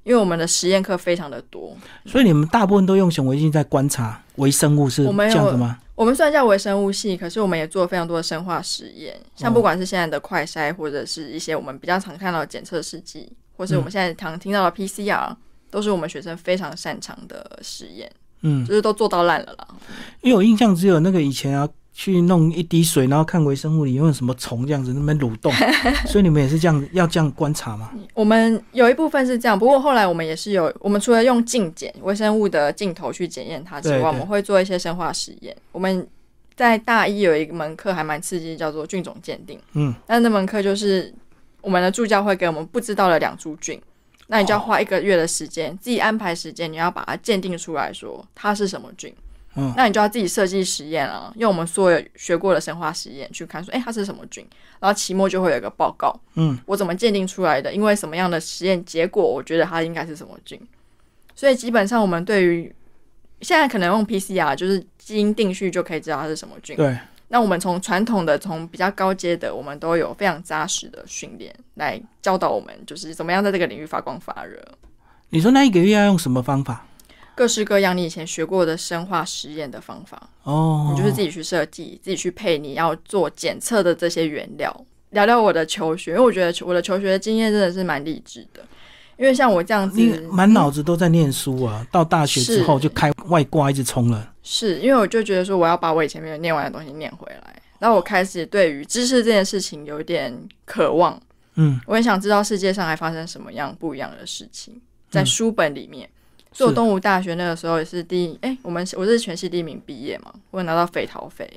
[0.06, 1.76] 因为我们的实验课非常的多。
[2.06, 5.78] 所以你们大部分都用显微镜在观察微生物是这样的吗？
[6.02, 15.32] 我们虽然叫微生物系，可是我们也做了非常多的生化实验，像哦不管是现在的快筛，或者是一些我们比较常看到的检测试剂，或是我们现在常听到的 PCR，、
[15.70, 18.12] 都是我们学生非常擅长的实验，
[18.42, 19.68] 嗯，就是都做到烂了啦。
[20.22, 21.70] 因为我印象只有那个以前啊，
[22.02, 25.54] 去弄一滴水，然后看微生物里有没有什么虫这样子，那边蠕动，
[26.10, 27.92] 所以你们也是这样要这样观察吗？
[28.16, 35.56] 我们有一部分是这样，不过后来我们也是有，我们除了用镜检微生物的镜头去检验它之外，我们会做一些生化实验。
[35.72, 36.08] 我们
[36.56, 39.60] 在大一有一门课还蛮刺激，叫做菌种鉴定。
[39.74, 41.14] 嗯，那那门课就是
[41.62, 43.80] 我们的助教会给我们不知道的两株菌，
[44.26, 49.14] 那你就要花一个月的时间，自己安排时间，你要把它鉴定出来说它是什么菌。
[49.56, 54.46] 嗯那你就要自己设计实验啊，用我们所有学过的生化实验去看说，哎、它是什么菌，
[54.80, 56.18] 然后期末就会有一个报告。
[56.36, 57.74] 嗯，我怎么鉴定出来的？
[57.74, 60.60] 因为什么样的实验结果，我觉得它应该是什么菌。
[61.36, 62.74] 所以基本上我们对于
[63.42, 66.78] 现在可能用 PCR 就是基因定序就可以知道它是什么菌。
[66.78, 74.62] 对，那我们从传统的、从比较高阶的，我们都有非常扎实的训练来教导我们，就是怎么样在这个领域发光发热。
[75.30, 76.86] 你说那一个月要用什么方法？
[77.36, 84.86] 各式各样你以前学过的生化实验的方法，哦，你就是自己去设计，自己去配你要做检测的这些原料。
[85.12, 88.64] 聊聊我的求学，因为我觉得我的求学经验真的是蛮励志的。
[89.18, 90.00] 因为像我这样子，
[90.32, 94.34] 满脑子都在念书啊，到大学之后就开外挂一直冲了。
[94.42, 100.34] 是因为我就觉得说我要把我以前没有念完的东西念回来，然后我开始对于知识这件事情有点
[100.66, 101.22] 渴望，
[101.56, 106.02] 嗯，我很想知道世界上还发生什么样不一样的事情，在书本里面。
[106.04, 106.21] 所
[106.60, 111.50] 以我是东吴大学那个时候也是第一，哎、我们我是全系第一名毕业嘛，我有拿到匪桃费。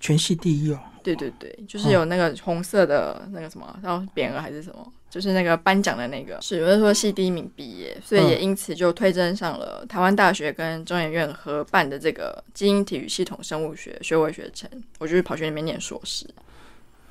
[0.00, 0.78] 全系第一哦。
[1.02, 16.28] 对对对，就是有那个红色的那个什么，然后匾额还是什么，就是那个颁奖的那个，是我是说系第一名毕业，所以也因此就推甄上了台湾大学跟中研院合办的这个基因体育系统生物学学位学程，我就是跑去那边念硕士。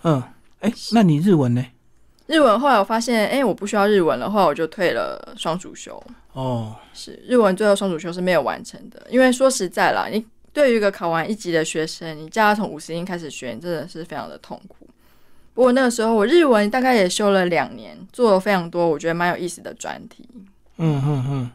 [0.04, 0.22] 嗯，
[0.60, 1.66] 哎，那你日文呢？
[2.28, 6.02] 日文后来我发现，哎，我不需要日文了，后来我就退了双主修。
[6.34, 14.88] 哦，是日文最后双主修是没有完成的，因为说实在啦，你对于一个考完一级的学生，你叫他从五十音开始学，你真的是非常的痛苦。
[15.54, 20.28] 不过那个时候我日文大概也修了两年，做了非常多我觉得蛮有意思的专题。
[20.78, 21.52] 嗯嗯嗯，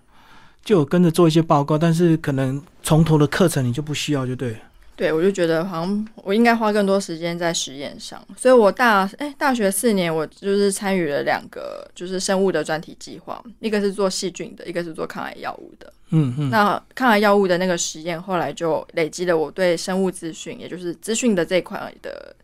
[0.65, 4.59] 就有跟着做一些报告，但是可能从头的课程你就不需要，就对了。
[4.95, 15.93] 对，我就觉得好像我应该花更多时间在实验上，所以我大哎大学四年我就是参与了两个就是生物的专题计划，一个是做细菌的，一个是做抗癌药物的。
[16.11, 22.37] 嗯嗯，那抗癌药物的那个实验，后来就累积了我对生物资讯，也就是资讯的这一块的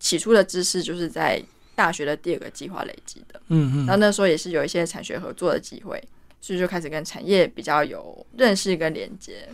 [0.00, 1.40] 起初的知识，就是在
[1.74, 3.38] 大学的第二个计划累积的。
[3.48, 6.02] 嗯嗯，然后那时候也是有一些产学合作的机会，
[6.40, 9.46] 所以就开始跟产业比较有认识跟连接，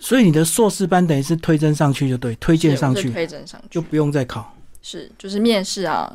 [0.00, 4.54] 所以你的硕士班等于是推甄上去就对，推荐上去推甄上去，就不用再考。
[4.80, 6.12] 是就是面试啊，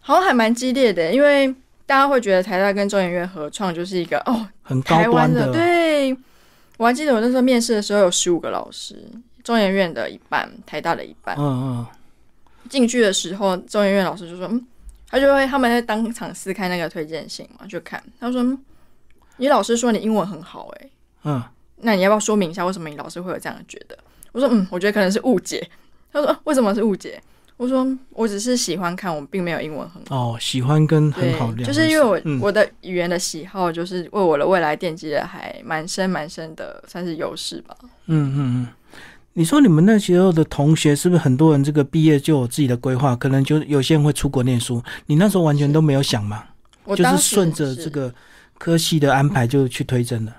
[0.00, 1.48] 好像还蛮激烈的，因为
[1.86, 6.16] 大家会觉得台大跟中研院合创就是一个哦很高台湾端的，对，
[6.76, 8.96] 我还记得我那时候面试的时候有十五个老师，
[9.42, 11.34] 中研院的一半，台大的一半。
[11.38, 11.86] 嗯嗯。
[12.70, 14.66] 进去的时候，中研院老师就说，嗯，
[15.10, 18.58] 他就会他们在当场撕开那个推荐信嘛，就看，他说，嗯
[19.36, 20.90] 你老师说你英文很好、欸，
[21.24, 21.42] 嗯嗯，
[21.84, 23.96] 那你要不要说明一下为什么你老师会有这样觉得？
[24.32, 25.64] 我说，嗯，我觉得可能是误解。
[26.12, 27.22] 他说，啊为什么是误解？
[27.56, 30.16] 我说，我只是喜欢看，我并没有英文很好。
[30.16, 37.76] 哦，喜欢跟很好就是因为我、嗯我的语言的喜好，就是为我的未来奠基了还蛮深蛮深的，算是优势吧。
[38.06, 38.68] 嗯嗯嗯。
[39.34, 43.14] 你说你们那时候的同学是不是很多人这个毕业就有自己的规划？
[43.16, 46.44] 可能就有些人会出国念书，你那时候完全都没有想嘛，
[46.86, 48.12] 就是我当时顺着这个
[48.58, 50.32] 科系的安排就去推甄了。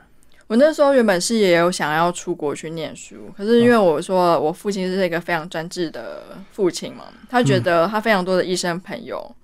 [0.47, 9.35] 我那时候原本是也有想要出国去念书，可是因为我说我父亲是一个非常专制的父亲嘛，他觉得他非常多的医生朋友，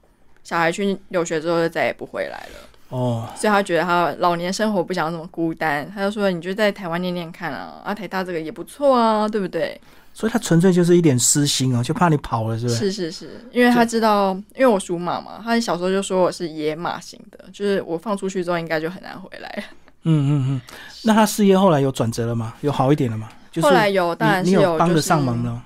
[0.43, 9.81] 小孩去留学之后就再也不回来了，哦，所以他觉得他老年生活不想那么孤单，他就说你就在台湾念念看啊，啊台大这个也不错啊，对不对？
[10.13, 12.77] 所以他纯粹就是一点私心哦，就怕你跑了，是不是？
[12.77, 19.63] 是是是，因为他知道，因为我属马嘛，他小时候就说我是野马型的，就是我放出去之后应该就很难回来了。
[20.03, 20.61] 嗯嗯嗯。
[21.03, 22.53] 那他事业后来有转折了吗？
[22.61, 23.29] 有好一点了吗？
[23.51, 25.63] 就是后来有，当然是你有帮得上忙了。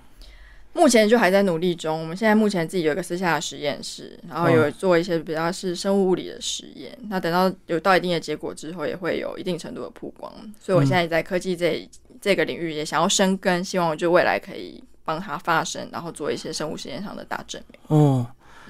[0.74, 2.02] 目前就还在努力中。
[2.02, 6.98] 我们现在目前自己有一个私下的实验室，然后有做一些比较是生物物理的实验。
[7.08, 10.30] 那等到有到一定的结果之后，也会有一定程度的曝光。
[10.60, 17.80] 所以我现在在科技这一这个领域也想要深耕，希望就未来可以帮他发声，然后做一些生物实验上的大证明。
[17.88, 18.28] 哦，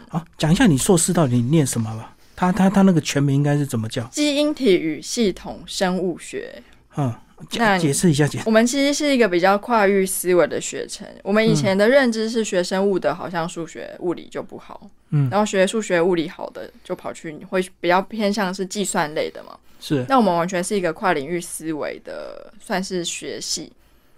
[0.10, 2.15] 好，讲一下你硕士到底念什么吧。
[2.36, 4.04] 他他他那个全名应该是怎么叫？
[4.06, 6.62] 基因体与系统生物学，
[6.98, 7.14] 嗯，
[7.54, 11.08] 那解解释一下，解我们其实是一个比较跨域思维的学程。
[11.24, 19.58] 我们以前的认知是学生物的，好像数学、物理就不好，嗯然后学数学、物理好的就跑去会比较偏向是计算类的嘛。
[19.80, 23.72] 是那我们完全是一个跨领域思维的，算是学系。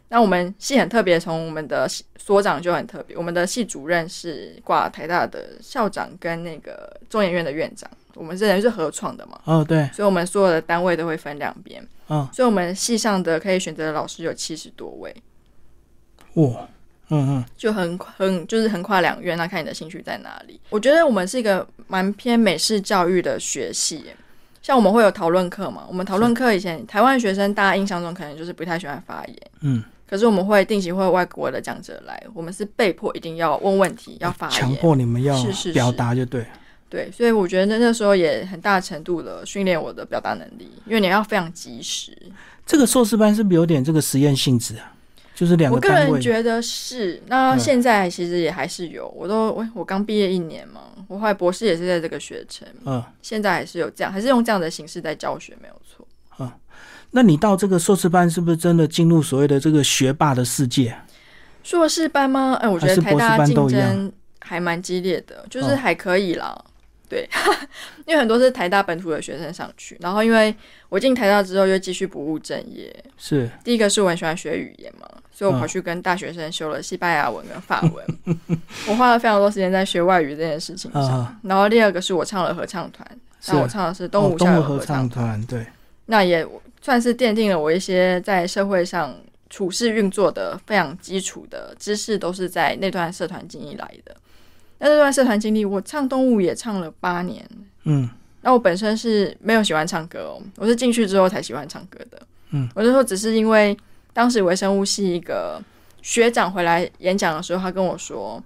[0.10, 11.86] 那我们系很特别，从我们的所长就很特别，我们的系主任是挂台大的校长跟那个中研院的院长，我们是等于是合创的嘛，哦，对，所以我们所有的单位都会分两边。
[12.10, 15.14] 嗯，所以我们系上的可以选择的老师有七十多位，
[16.36, 16.66] 哇，
[17.10, 20.58] 嗯嗯，就很很就是横跨两院，那看你的兴趣在哪里。
[20.70, 24.06] 我觉得我们是一个蛮偏美式教育的学系，
[24.62, 36.46] 像我们会有讨论课嘛，我们讨论课以前台湾学生大家印象中可能就是不太喜欢发言，嗯，可是我们会定期会有外国的讲者来，我们是被迫一定要问问题，要发言强，迫你们要是是是表达就对。
[36.90, 42.18] 对，所以我觉得那那时候也很大程度的训练我的表达能力，因为你要非常及时。
[42.66, 44.94] 这个硕士班是不是有点这个实验性质啊？
[45.36, 56.07] 就是两我个人觉得是，那嗯现在其实也还是有，我都我我刚毕业一年嘛，我后来博士也是在这个学程，嗯，现在还是有这样，还是用这样的形式在教学，没有错。
[57.12, 60.96] 那你到这个硕士班是不是真的进入所谓的这个学霸的世界？
[61.64, 62.58] 硕士班吗？
[62.62, 66.58] 哎、我觉得台大竞争还蛮激烈的，就是哦还可以啦。
[67.10, 67.28] 对，
[68.06, 70.54] 因为很多是台大本土的学生上去，然后因为
[70.90, 72.94] 我进台大之后又继续不务正业。
[73.18, 78.38] 是，第一个是我很喜欢学语言嘛，所以我跑嗯去跟大学生修了西班牙文跟法文，
[78.90, 81.02] 我花了非常多时间在学外语这件事情上。
[81.02, 83.08] 啊然后第二个是我唱了合唱团，
[83.40, 85.66] 是那我唱的是东哦吴校友合合唱团，唱团，对，
[86.08, 86.46] 那也
[86.82, 89.16] 算是奠定了我一些在社会上
[89.50, 94.16] 处事运作的非常基础的知识，都是在那段社团经历来的。
[94.80, 97.44] 那这段社团经历，我唱动物也唱了八年。
[97.86, 98.10] 嗯，
[98.42, 102.22] 那我本身是没有喜欢唱歌哦，我是进去之后才喜欢唱歌的。
[102.52, 103.76] 嗯，我就说只是因为
[104.14, 105.62] 当时微生物系一个
[106.02, 108.42] 学长回来演讲的时候，他跟我说，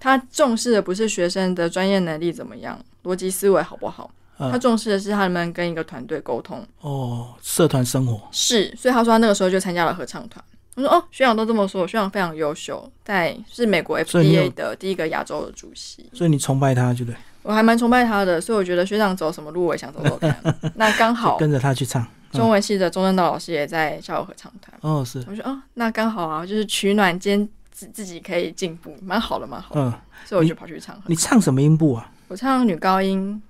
[0.00, 6.66] 他重视的不是学生的专业能力怎么样，逻辑思维好不好，呃他重视的是他们跟一个团队沟通。
[6.80, 10.44] 哦，社团生活，是，所以他说他那个时候就参加了合唱团。
[10.74, 17.16] 我说哦，学长都这么说，学长非常优秀，在是美国 FDA 的第一个亚洲的主席，所以你崇拜他，对不对？
[17.42, 20.36] 我还蛮崇拜他的，所以我觉得学长走什么路我也想走走看。
[20.76, 22.06] 那刚好跟着他去唱。
[22.32, 29.92] 中文系的中正道老师也在校友合唱团，哦，是，我说哦，那刚好啊，就是取暖兼自自己可以进步，蛮好的，蛮好的，嗯，
[30.26, 32.10] 所以我就跑去唱你唱什么音部啊？
[32.28, 33.40] 我唱女高音，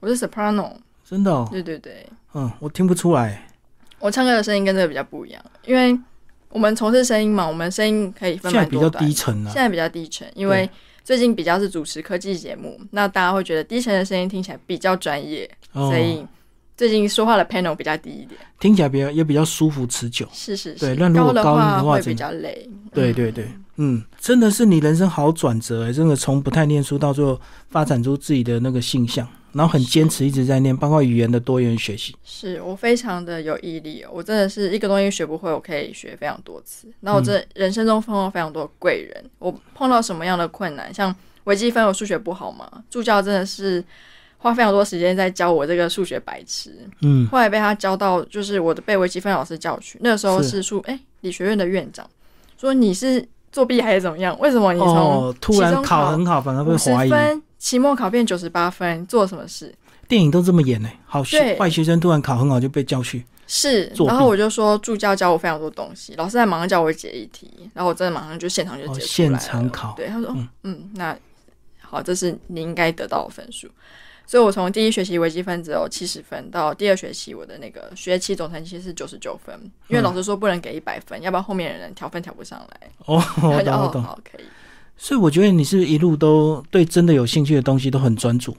[0.00, 0.72] 我是 soprano，
[1.08, 3.46] 真的哦，对对对，嗯，我听不出来。
[3.98, 5.96] 我唱歌的声音跟这个比较不一样，因为
[6.48, 9.62] 我们从事声音嘛，我们声音可以分现在比较低沉啊现。
[9.62, 10.68] 在比较低沉，因为
[11.04, 16.26] 最近比较是主持科技节目，那大家会觉得低沉的声音听起来比较专业，哦所，以
[16.78, 18.40] 最近说话的 panel 比较低一点。
[18.58, 20.26] 听起来比较也比较舒服持久。
[20.32, 22.66] 是是是，对那如果高高音的话会比较累。
[22.70, 23.59] 嗯对对对，嗯，
[24.18, 32.14] 真的是你人生好转折哎，真的从不太念书到最后发展出自己的那个性向，然后很坚持一直在念，包括语言的多元学习。
[32.22, 36.88] 是我非常的有毅力、哦，我真的是一个东西学不会，我可以学非常多次。
[37.00, 41.14] 那我这人生中碰到非常多的贵人，我碰到什么样的困难，像
[41.44, 43.82] 微积分，我数学不好嘛，助教真的是
[44.36, 46.70] 花非常多时间在教我这个数学白痴。
[47.00, 52.08] 嗯，后来被他教到，就是我的被微积分老师叫去，那个时候是是数哎、理学院的院长
[52.58, 54.38] 说你是作弊还是怎么样？
[54.38, 57.08] 为什么你从哦，突然考考很好，反而被五十怀疑。
[57.08, 59.74] 分，期末考变九十八分，做了什么事？
[60.08, 63.24] 电影都这么演呢，好学对坏学生突然考很好就被叫去。
[63.46, 71.16] 是，然后我就说助教教我非常多东西，老师在马上叫我解一题，然后我真的马上就现场就哦解出来了、现场考对，他说嗯，那
[71.80, 73.68] 好，这是你应该得到的分数。
[74.30, 79.52] 所以我从第一学期微积分只有七十分，到第二学期我的那个学期总成绩是九十九分，
[79.88, 82.88] 因为嗯老师说不能给一百分，要不然后面的人调分调不上来。
[83.06, 84.02] 哦，我他就哦懂我懂。
[84.04, 84.44] 好可以。
[84.96, 88.56] 所以我觉得你是一路都对真的有兴趣的东西都很专注。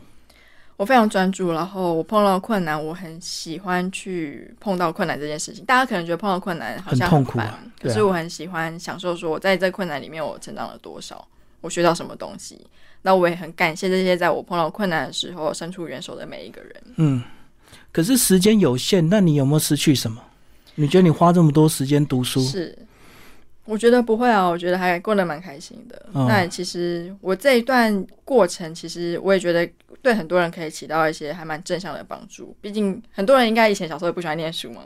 [0.76, 5.64] 我非常专注，然后我碰到困难，我很喜欢去碰到困难这件事情。
[5.64, 7.40] 大家可能觉得碰到困难好像烦很痛苦
[7.80, 11.26] 可是我很喜欢享受说我在这困难里面我成长了多少，
[11.62, 12.60] 我学到什么东西。
[13.04, 16.74] 那我也很感谢这些在我碰到困难的时候伸出援手的每一个人。
[16.98, 17.24] 嗯，
[17.92, 20.22] 可是时间有限，那你有没有失去什么？
[20.76, 22.78] 你觉得你花这么多时间读书，是，
[23.66, 26.06] 我觉得不会啊，我觉得还过得蛮开心的。
[26.14, 29.70] 哦那其实我这一段过程，其实我也觉得
[30.02, 32.56] 对很多人可以起到一些还蛮正向的帮助。
[32.62, 34.84] 毕竟很多人应该以前小时候也不喜欢念书嘛。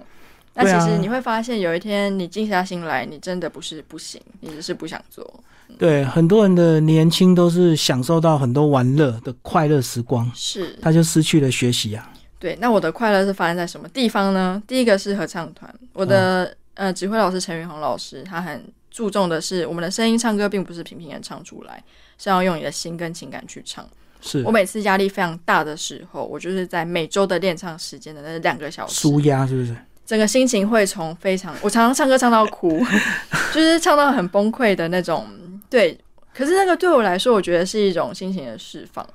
[0.56, 5.44] 那其实你会发现，有一天你静下心来，你真的不是不行，你只是不想做。
[5.78, 12.12] 对很多人的年轻都是享受到很多玩乐的快乐时光，是他就失去了学习啊。
[12.40, 12.58] 对。
[12.60, 14.62] 那我的快乐是发生在什么地方呢？
[14.68, 21.84] 第一个是合唱团，我的、呃指挥老师陈云红老师，他很注重的是我们的声音唱歌，并不是平平的唱出来，
[22.18, 23.86] 是要用你的心跟情感去唱。
[24.22, 29.76] 是我每次压力非常大的时候，我就是在每周的练唱时间的那两个小时，舒压，是不是？
[30.06, 32.80] 整个心情会从非常，我常常唱歌唱到哭，
[33.54, 35.26] 就是唱到很崩溃的那种。
[35.70, 35.98] 对，
[36.34, 39.08] 可是那个对我来说，我觉得是一种心情的释放。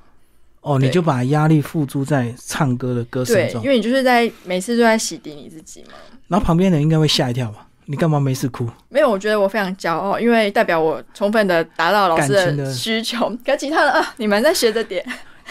[0.61, 5.93] 哦，你就把压力付诸在唱歌的歌声，中因，为你就是在每次都在洗涤你自己嘛。
[6.27, 7.67] 然后旁边人应该会吓一跳吧？
[7.85, 8.69] 你干嘛没事哭？
[8.89, 13.35] 没有，我觉得我非常骄傲，因为代表我充分的达到老师的需求。
[13.43, 15.03] 可其他的啊，你们在学着点。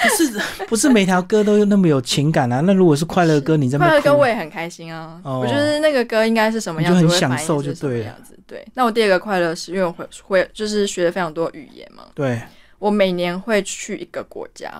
[0.02, 2.60] 不是不是每条歌都那么有情感啊？
[2.60, 5.40] 那如果是快乐歌，你在那快乐歌我也很开心啊，哦。
[5.40, 8.04] 我觉得那个歌应该是什么样子，就很享受就对了。
[8.06, 8.38] 样子。
[8.46, 12.40] 对，那我第二个快乐是因为我会会就是学了非常多语言嘛，对，
[12.78, 14.72] 我每年会去一个国家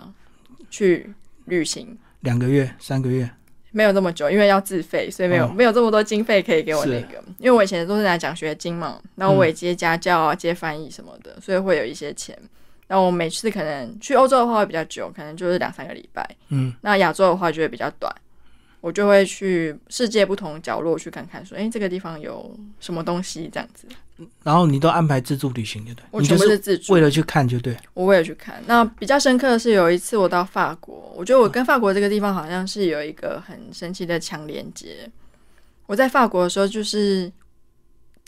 [0.70, 1.12] 去
[1.44, 3.30] 旅行，两个月、三个月，
[3.70, 5.52] 没有那么久，因为要自费，所以没有、哦。
[5.54, 7.22] 没有这么多经费可以给我那个。
[7.38, 12.36] 因为我以前都是拿奖学金嘛，然后我也接家教啊、接翻译什么的，所以会有一些钱。
[12.90, 16.28] 然后我每次可能去欧洲的话会比较久，可能就是两三个礼拜。
[16.48, 18.12] 嗯，那亚洲的话就会比较短，
[18.80, 23.86] 我就会去世界不同角落去看看，说，哎、这个地方有什么东西这样子。
[24.42, 26.04] 然后你都安排自助旅行，对不对？
[26.10, 27.76] 我你就是自助，为了去看，就对。
[27.94, 28.60] 我为了去看。
[28.66, 35.08] 那比较深刻的是有一次我到法国，我觉得我跟法国这个地方好像是有一个很神奇的强连接。
[35.86, 37.30] 我在法国的时候，就是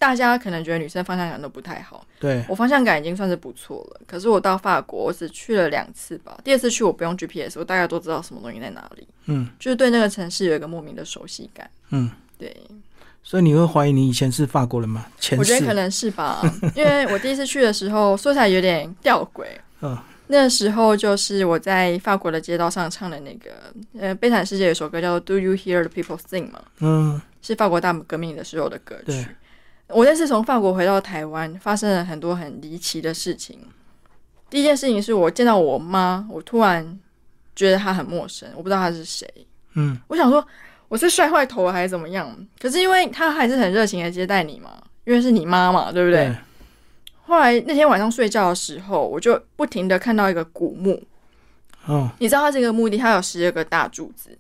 [0.02, 4.00] 大家可能觉得女生方向感都不太好，对，我方向感已经算是不错了。
[4.04, 6.36] 可是我到法国，我只去了两次吧。
[6.42, 11.70] 第二次去我不用 GPS，我大概都知道什么东西在哪里，嗯就是对那个城市有一个莫名的熟悉感。
[11.90, 12.52] 嗯，对，
[13.22, 15.06] 所以你会怀疑你以前是法国人吗？
[15.20, 16.42] 前我觉得可能是吧，
[16.74, 19.44] 因为我第一次去的时候，说起来有点吊诡。
[19.82, 19.96] 嗯
[20.28, 23.50] 那时候就是我在法国的街道上唱的那个，
[23.98, 29.28] 呃，《悲惨世界》有首歌叫做《Do You Hear the People Sing》嘛，嗯是法国大革命的时候的歌对曲。
[29.94, 33.58] 我那次从法国回到台湾，发生了很多很离奇的事情。
[34.48, 36.98] 第一件事情是我见到我妈，我突然
[37.54, 39.26] 觉得她很陌生，我不知道她是谁。
[39.74, 40.46] 嗯我想说
[40.88, 42.36] 我是摔坏头了还是怎么样？
[42.60, 44.70] 可是因为她还是很热情的接待你嘛，
[45.04, 46.26] 因为是你妈嘛，对不对？
[46.26, 46.36] 对
[47.24, 51.02] 后来那天晚上睡觉的时候，我就不停的看到一个古墓，
[51.86, 54.36] 哦，你知道它这个墓地它有十二个大柱子，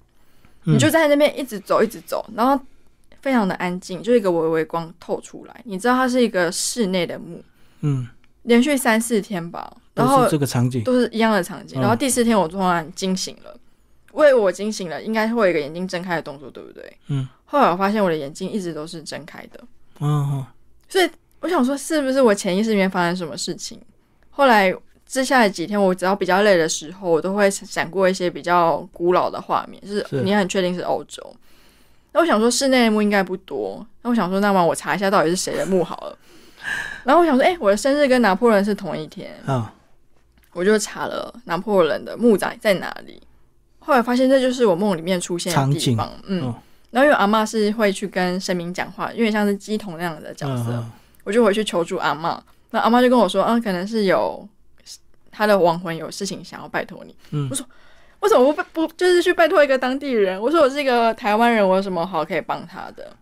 [0.64, 2.62] 嗯你就在那边一直走一直走，然后
[3.22, 5.60] 非常的安静，就一个微微光透出来。
[5.64, 7.42] 你知道它是一个室内的墓，
[7.80, 8.06] 嗯，
[8.42, 11.80] 连续三四天吧，然后这个场景，都是一样的场景。
[11.80, 13.56] 嗯然后第四天我突然惊醒了，
[14.12, 16.96] 为我惊醒了，应该会有一个眼睛睁开的动作，对不对？
[17.06, 17.26] 嗯。
[17.44, 19.60] 后来我发现我的眼睛一直都是睁开的，
[20.00, 20.46] 嗯嗯
[20.88, 21.08] 所以
[21.40, 23.80] 我想说，是不是我潜意识里面发生什么事情？
[24.30, 24.74] 后来
[25.06, 31.22] 接下来几天，我只要比较累的时候，我都会闪过一些比较古老的画面，就是是你很确定是欧洲。
[32.12, 33.84] 那我想说，室内的墓应该不多。
[34.02, 36.18] 那我想说，那么我查一下到底是谁的墓好了。
[37.04, 39.72] 然后我想说，哎、我的生日跟拿破仑是同一天，啊，
[40.52, 43.20] 我就查了拿破仑的墓在在哪里。
[43.80, 46.42] 后来发现这就是我梦里面出现的地方，嗯。
[46.44, 46.54] 哦
[46.92, 50.92] 然后因为阿嬷是会去跟神明讲话，因为像是鸡童那样的角色，嗯
[51.24, 52.38] 我就回去求助阿嬷。
[52.68, 54.46] 那阿嬷就跟我说，啊，可能是有
[55.30, 57.16] 他的亡魂有事情想要拜托你。
[57.30, 57.64] 嗯我说
[58.22, 60.40] 为什么不不就是去拜托一个当地人？
[60.40, 63.14] 我说我是一个台湾人，我有什么好可以帮他的？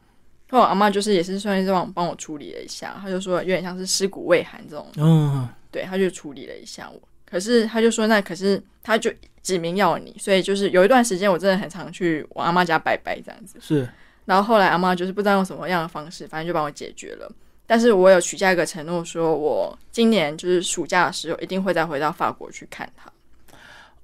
[0.51, 7.01] 后来我阿妈就是也是算是帮帮我处理了一下，她就说有点像是尸骨未寒这种，嗯对，她就处理了一下我。
[7.24, 9.11] 可是她就说，那可是她就
[9.42, 13.59] 指名要你，所以就是有一段时间我真的很常去我阿妈家拜拜这样子。
[13.61, 13.88] 是
[14.26, 17.30] 然后后来阿妈就是不知道用什么样的方式，反正就帮我解决了。
[17.66, 23.11] 但是我有许下一个承诺，说我今年就是暑假的时候一定会再回到法国去看他。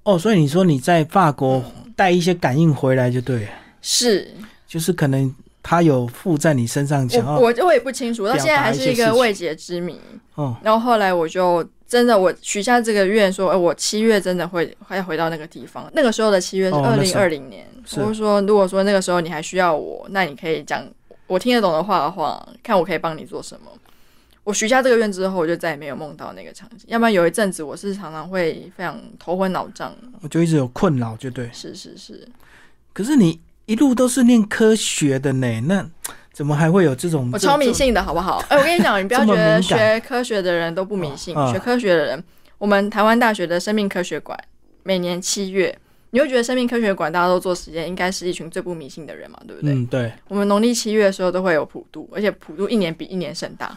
[0.06, 3.48] 哦，所以你说你在法国嗯带一些感应回来就对了，
[3.82, 4.30] 是。
[4.68, 10.00] 就是可能他有附在你身上，我想要我我也不清楚，到现在还是一个未解之谜。
[10.36, 15.90] 哦，然后后来我就真的我许下这个愿，说，哎，我七月真的会会回到那个地方。
[15.92, 18.00] 那个时候的七月是哦二零二零年，是。
[18.00, 20.86] 我就说，如果说那个时候你还需要我，那你可以讲
[21.26, 23.70] 我听得懂的话的话，看我可以帮你做什么。
[24.46, 26.86] 我许下这个愿之后，我就再也没有梦到那个场景。
[26.86, 29.92] 要不然有一阵子我是常常会非常头昏脑胀。
[30.20, 31.50] 我就一直有困扰，就对。
[31.52, 32.28] 是是是，
[32.92, 35.84] 可是你一路都是念科学的呢，那
[36.32, 37.28] 怎么还会有这种？
[37.32, 38.36] 我超迷信的好不好？
[38.48, 42.24] 哎、我跟你讲，你不要觉得学科学的人都不迷信，学科学的人，
[42.58, 44.38] 我们台湾大学的生命科学馆
[44.84, 45.76] 每年七月，
[46.10, 49.72] 你会觉得生命科学馆大家都做实验，应该是一群最不迷信的人嘛，对不对？
[49.74, 53.76] 嗯，对，我们农历七月的时候都会有普渡，而且普渡一年比一年盛大。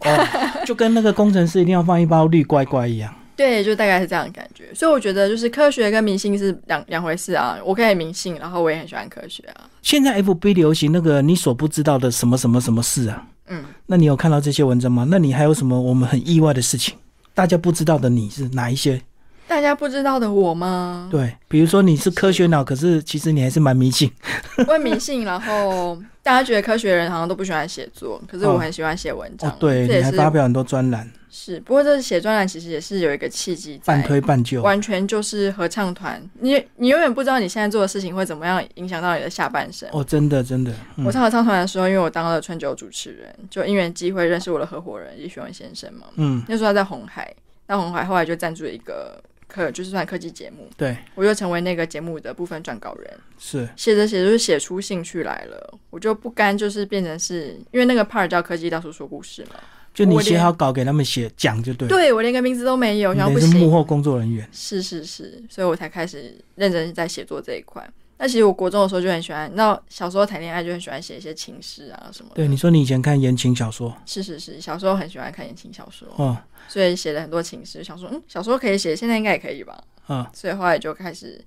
[0.00, 3.14] 哦，就跟那个工程师一定要放一包绿乖乖一样。
[3.36, 4.64] 对，就大概是这样的感觉。
[4.74, 7.56] 所以我觉得，就是科学跟迷信是两两回事啊。
[7.64, 9.70] 我可以迷信，然后我也很喜欢科学啊。
[9.80, 13.24] 现在 FB 流行那个你所不知道的什么什么什么事啊？
[13.46, 15.06] 嗯，那你有看到这些文章吗？
[15.08, 16.96] 那你还有什么我们很意外的事情？
[17.32, 19.00] 大家不知道的你是哪一些？
[19.48, 21.08] 大家不知道的我吗？
[21.10, 24.12] 对，比如说你是科学脑，可是其实你还是蛮迷信。
[24.58, 29.50] 我会迷信，然后大家觉得科学人好像都不喜欢写作，可是我很喜欢写文章。
[29.50, 34.60] 哦，对，你还发表很多专栏，是，不过这写专栏其实也是有一个契机在半，推半就。
[34.60, 36.22] 完全就是合唱团。
[36.40, 39.88] 你你永远不知道你现在做的事情会怎么样影响到你的下半生。
[39.92, 46.06] 哦，真的真的，嗯我上合唱团的时候，因为我当了春酒主持人，就因缘机会认识我的合伙人李学文先生嘛。
[46.16, 47.34] 嗯，那时候他在红海，
[47.66, 49.18] 那红海后来就赞助了一个
[49.48, 53.18] 科，就是算科技节目，对，我就成为那个节目的部分撰稿人。
[53.38, 59.56] 是，写着写着就写出兴趣来了，我就不甘就是变成是因为那个 part 叫科技大叔说故事嘛，
[59.94, 61.94] 就你写好稿给他们写讲就对了。
[61.94, 64.48] 对我连个名字都没有，你然后不行，是幕后工作人员。
[64.52, 67.88] 是是是，所以我才开始认真在写作这一块。
[68.20, 72.34] 那其实我国中的时候就很喜欢，那小时候谈恋爱就很喜欢写一些情诗啊什么的。
[72.34, 79.82] 对，你说你以前看言情小说，是是是，小时候很喜欢看言情小说，哦，所以写了很多情诗，想说嗯，小时候可以写，现在应该也可以吧。
[80.08, 81.40] 嗯，所以后来就开始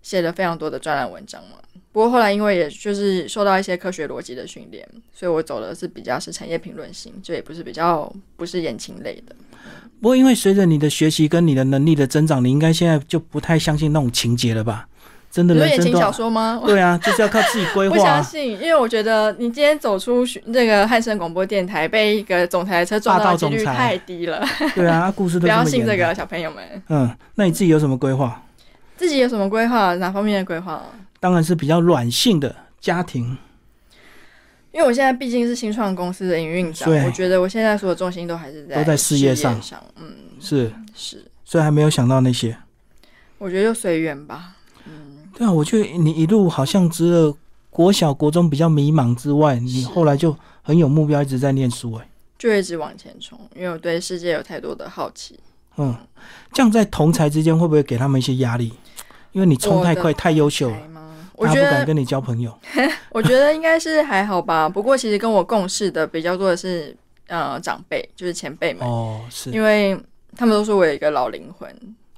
[0.00, 1.58] 写了非常多的专栏文章嘛。
[1.92, 9.36] 不过后来因为也就是受到一些科学逻辑的训练，所以我走的是比较是产业评论型，就也不是比较不是言情类的。
[10.00, 14.88] 不过因为随着你的学习跟你的能力的增长，你应该现在就不太相信那种情节了吧？
[15.32, 16.60] 真的你说言情人生都小说吗？
[16.66, 18.02] 对啊，就是要靠自己规划 不。
[18.02, 26.62] 相信，因为我觉得你今天走出这个汉声广播电台，被一个总裁的车撞到的几率太低了， 对啊，故事都不要信这个，小朋友们。
[26.90, 28.42] 嗯，那你自己有什么规划？
[28.98, 29.94] 自己有什么规划？
[29.94, 30.82] 哪方面的规划？
[31.18, 33.38] 当然是比较软性的家庭。
[34.70, 39.82] 因为我现在毕竟是新创公司的营运长，我觉得我现在所有重心都还是在都在事业上上。
[39.96, 42.56] 嗯，是，是，所以还没有想到那些。
[43.38, 44.52] 我觉得就随缘吧。
[45.42, 47.34] 嗯，对啊，我觉得你一路好像除了
[47.70, 55.38] 国小、国中比较迷茫之外，你是后来就很有目标，一直在念书、哎，就一直往前冲，因为我对世界有太多的好奇。
[55.76, 55.94] 嗯，
[56.52, 58.72] 这样在同才之间会不会给他们一些压力？
[59.32, 60.76] 因为你冲太快、太优秀了？
[61.34, 62.56] 我大觉得，不敢跟你交朋友。
[63.10, 64.68] 我觉得应该是还好吧。
[64.68, 66.94] 不过其实跟我共事的比较多的是
[67.26, 69.98] 呃长辈，就是前辈们，哦，是，因为
[70.36, 71.74] 他们都说我有一个老灵魂，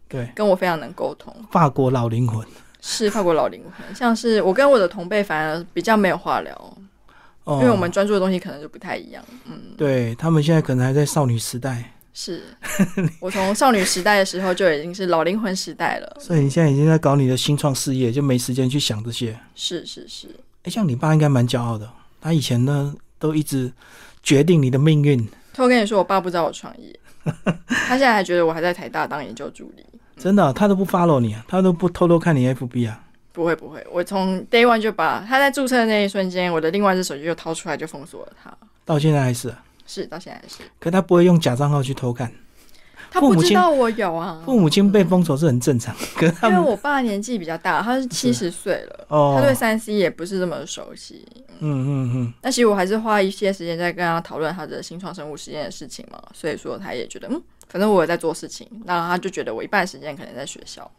[0.08, 1.32] 对，跟我非常能沟通。
[1.52, 2.44] 法国老灵魂。
[2.86, 6.54] 是法国老灵魂，像是我跟我的同辈反而比较没有话聊，
[7.44, 9.24] 哦，因为我们专注的东西可能就不太一样。
[9.46, 12.42] 嗯，对他们现在可能还在少女时代，是
[13.20, 16.16] 我从少女时代的时候就已经是老灵魂时代了。
[16.20, 19.34] 所以你现在已经在搞你的新创事业，就没时间去想这些。
[19.54, 20.28] 是是是，
[20.64, 23.72] 哎，像你爸应该蛮骄傲的，他以前呢都一直
[24.22, 26.94] 决定你的命运，偷跟你说，我爸不知道我创业，
[27.66, 29.82] 他现在还觉得我还在台大当研究助理。
[30.16, 33.00] 真的啊、他都不 follow 你啊，他都不偷偷看你 FB 啊。
[33.32, 38.56] 不会不会，我从 day one 就把他在注册的那一瞬间，我的另外一只手机就掏出来就封锁了他。
[38.84, 42.30] 到现在还是啊，是到现在还是，可他不会用假账号去偷看。
[43.10, 51.24] 他不知道我有啊，父母亲被封锁是很正常， 可是他因为我爸年纪比较大，他是七十岁了，哦他，对三 C 也不是这么熟悉。
[51.60, 60.90] 嗯嗯嗯，那其实我还是花一些时间在跟他讨论他的新创生物实验的事情嘛，所以说他也觉得，嗯，反正我也在做事情，那他就觉得我一半时间可能在学校。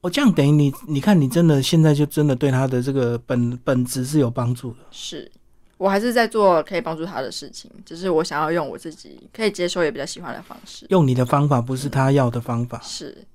[0.00, 4.78] 哦，这样等于你，你看你真的现在就真的对他的这个本本质是有帮助的。
[4.92, 5.28] 是
[5.76, 10.86] 我还是在做可以帮助他的事情，只是我想要用我自己可以接受也比较喜欢的方式。
[10.90, 12.80] 用你的方法，不是他要的方法。
[12.80, 13.26] 是，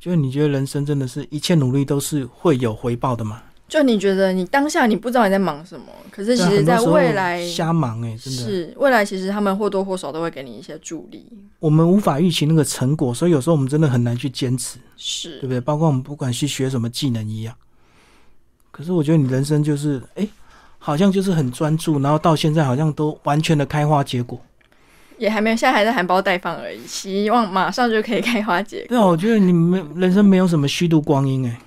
[0.00, 3.42] 就是你觉得人生真的是一切努力都是会有回报的嘛？
[3.72, 11.24] 就你觉得你当下你不知道你在忙什么，可是其实在未来瞎忙哎、真的，是未来，其实他们或多或少都会给你一些助力。
[11.58, 15.58] 我们无法预期那个成果，所以有时候我们真的很难去坚持，是对不对？
[15.58, 17.54] 包括我们不管去学什么技能一样。
[18.70, 20.28] 可是我觉得你人生就是，哎、
[20.78, 24.38] 好像就是很专注，然后到现在好像都完全的开花结果。
[25.16, 28.88] 也还没有，现在还在含苞待放而已，希望马上就可以开花结果。
[28.90, 31.58] 对啊，我觉得你没人生没有什么虚度光阴哎、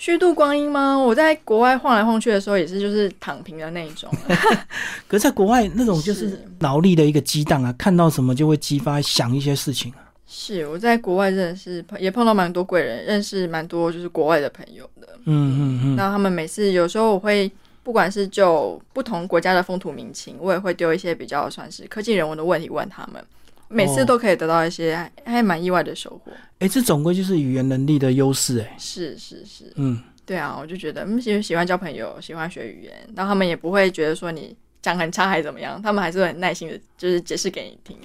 [0.00, 0.96] 虚度光阴吗？
[0.96, 4.10] 我在国外晃来晃去的时候，也是就是躺平的那一种。
[5.06, 10.08] 可是在国外那种就是是脑力的一个激荡啊，看到什么就会激发想一些事情啊。
[10.26, 15.08] 是我在国外真的是碰也碰到蛮多贵人，认识蛮多就是国外的朋友的。
[15.26, 23.22] 嗯嗯嗯，那他们每次有时候我会，不管是就不同国家的风土民情，我也会丢一些比较算是科技人文的问题问他们，
[23.70, 26.32] 每次哦都可以得到一些还还蛮意外的收获。
[26.58, 28.76] 哎、这总归就是语言能力的优势哎。
[28.76, 37.96] 是是是，嗯，对啊，我就觉得嗯，喜喜欢交朋友，喜欢学语言，然后他们也不会觉得说你讲很差还是怎么样，他们还是会很耐心的，就是解释给你听。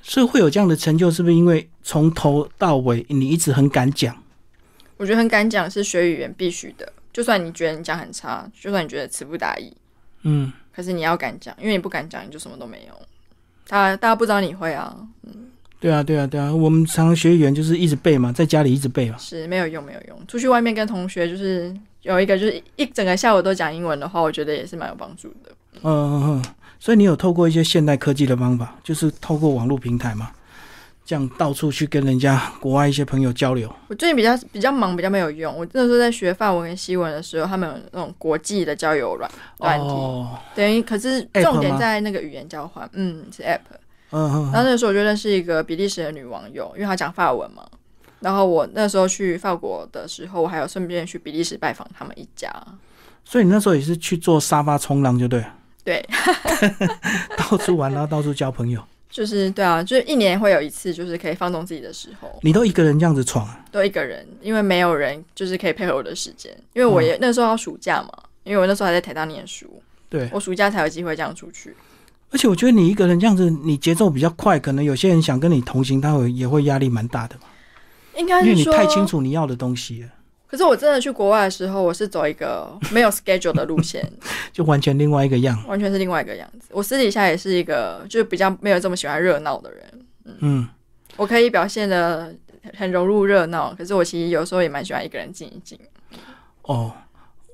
[0.00, 4.16] 所以会有这样的成就，是不是因为从头到尾你一直很敢讲？
[4.96, 9.72] 我觉得很敢讲是学语言必须的，就算你觉得你讲很差，就算你觉得词不达意，
[10.22, 12.94] 嗯，可是你要敢讲，因为你不敢讲，你就什么都没有。
[13.68, 15.32] 大大家不知道你会啊，嗯
[15.78, 19.16] 对啊，对啊，对啊，我们常常学语言就是一直背嘛，在家里一直背嘛。
[19.18, 20.26] 是没有用，没有用。
[20.26, 25.52] 出去外面跟同学就是有一个就是一整个下午都讲英文的话，我觉得也是蛮有帮助的。
[25.82, 26.44] 嗯嗯嗯，
[26.80, 30.30] 所以你有透过一些现代科技的方法，就是透过网络平台嘛，
[31.08, 33.74] 这样到处去跟人家国外一些朋友交流。
[33.88, 35.56] 我最近比较比较忙，比较没有用。
[35.56, 43.60] 我那时候在学法文跟西文的时候，他们有那种国际的交友软软体，哦，等于可是重点在那个语言交换，嗯，是 app。
[44.10, 47.66] 嗯嗯然后那个时候我就认识一个比利时的女网友，因为她讲法文嘛。
[48.20, 52.52] 然后我那时候去法国的时候，我还有顺便去比利时拜访他们一家。
[53.24, 55.54] 所以你那时候也是去做沙发冲浪，就对了，
[55.84, 56.06] 对，
[57.34, 58.82] 到处玩，然后到处交朋友。
[59.10, 63.46] 就是对啊，就是一年会有一次，就是可以放纵自己的时候，你都一个人这样子闯？
[63.46, 63.64] 啊？
[63.72, 68.10] 都一个人，因为没有人就是可以配合我的时间，因为我也、那时候要暑假嘛，
[68.44, 71.74] 因为我那时候还在台大念书，对，我暑假才有机会这样出去。
[72.30, 77.42] 而且我觉得你一个人这样子，你节奏比较快，可能有些人想跟你同行，他会也会压力蛮大的嘛，
[78.18, 80.08] 应该是因为你太清楚你要的东西了，
[80.50, 84.10] 可是我真的去国外的时候，我是走一个 没有 schedule 的路线，
[84.52, 85.62] 就完全另外一个样。
[85.66, 86.68] 完全是另外一个样子。
[86.70, 90.06] 我私底下也是一个就是比较没有这么喜欢热闹的人，
[90.40, 90.66] 嗯，
[91.16, 92.34] 我可以表现的
[92.76, 95.78] 很融入热闹，可是我其实有时候也蛮喜欢一个人静一静。
[96.62, 96.92] 哦，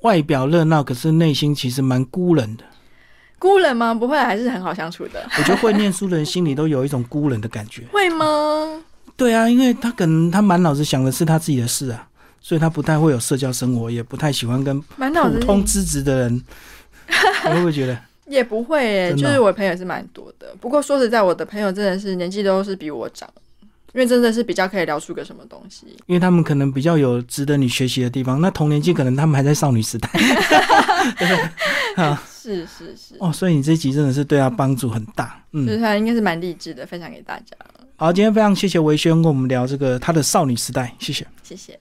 [0.03, 2.64] 外表热闹，可是内心其实蛮孤冷的。
[3.38, 3.92] 孤冷吗？
[3.92, 5.22] 不会，还是很好相处的。
[5.36, 7.82] 我觉得会念书的人心里都有一种孤冷的感觉。
[7.92, 8.82] 会吗？
[9.16, 12.09] 对啊，因为他可能他满脑子想的是他自己的事啊，
[12.45, 16.34] 所以他不太会有社交生活，也不太喜欢跟普通资质的人
[17.47, 17.99] 你会不会觉得？
[18.26, 20.55] 也不会耶，就是我的朋友也是蛮多的。
[20.61, 23.26] 不过说实在，我的朋友真的是年纪都是比我长，
[23.95, 25.86] 因为真的是比较可以聊出个什么东西。
[26.05, 28.42] 因为他们可能比较有值得你学习的地方。
[28.42, 32.05] 那同年纪可能他们还在少女时代，对不对？
[32.05, 35.42] 啊，是是是，哦，所以你这集真的是对他帮助很大。
[35.53, 37.57] 嗯，就是他应该是蛮励志的，分享给大家，
[37.97, 41.26] 好，今天非常谢谢维轩跟我们聊这个他的少女时代，谢谢。
[41.42, 41.78] 谢谢。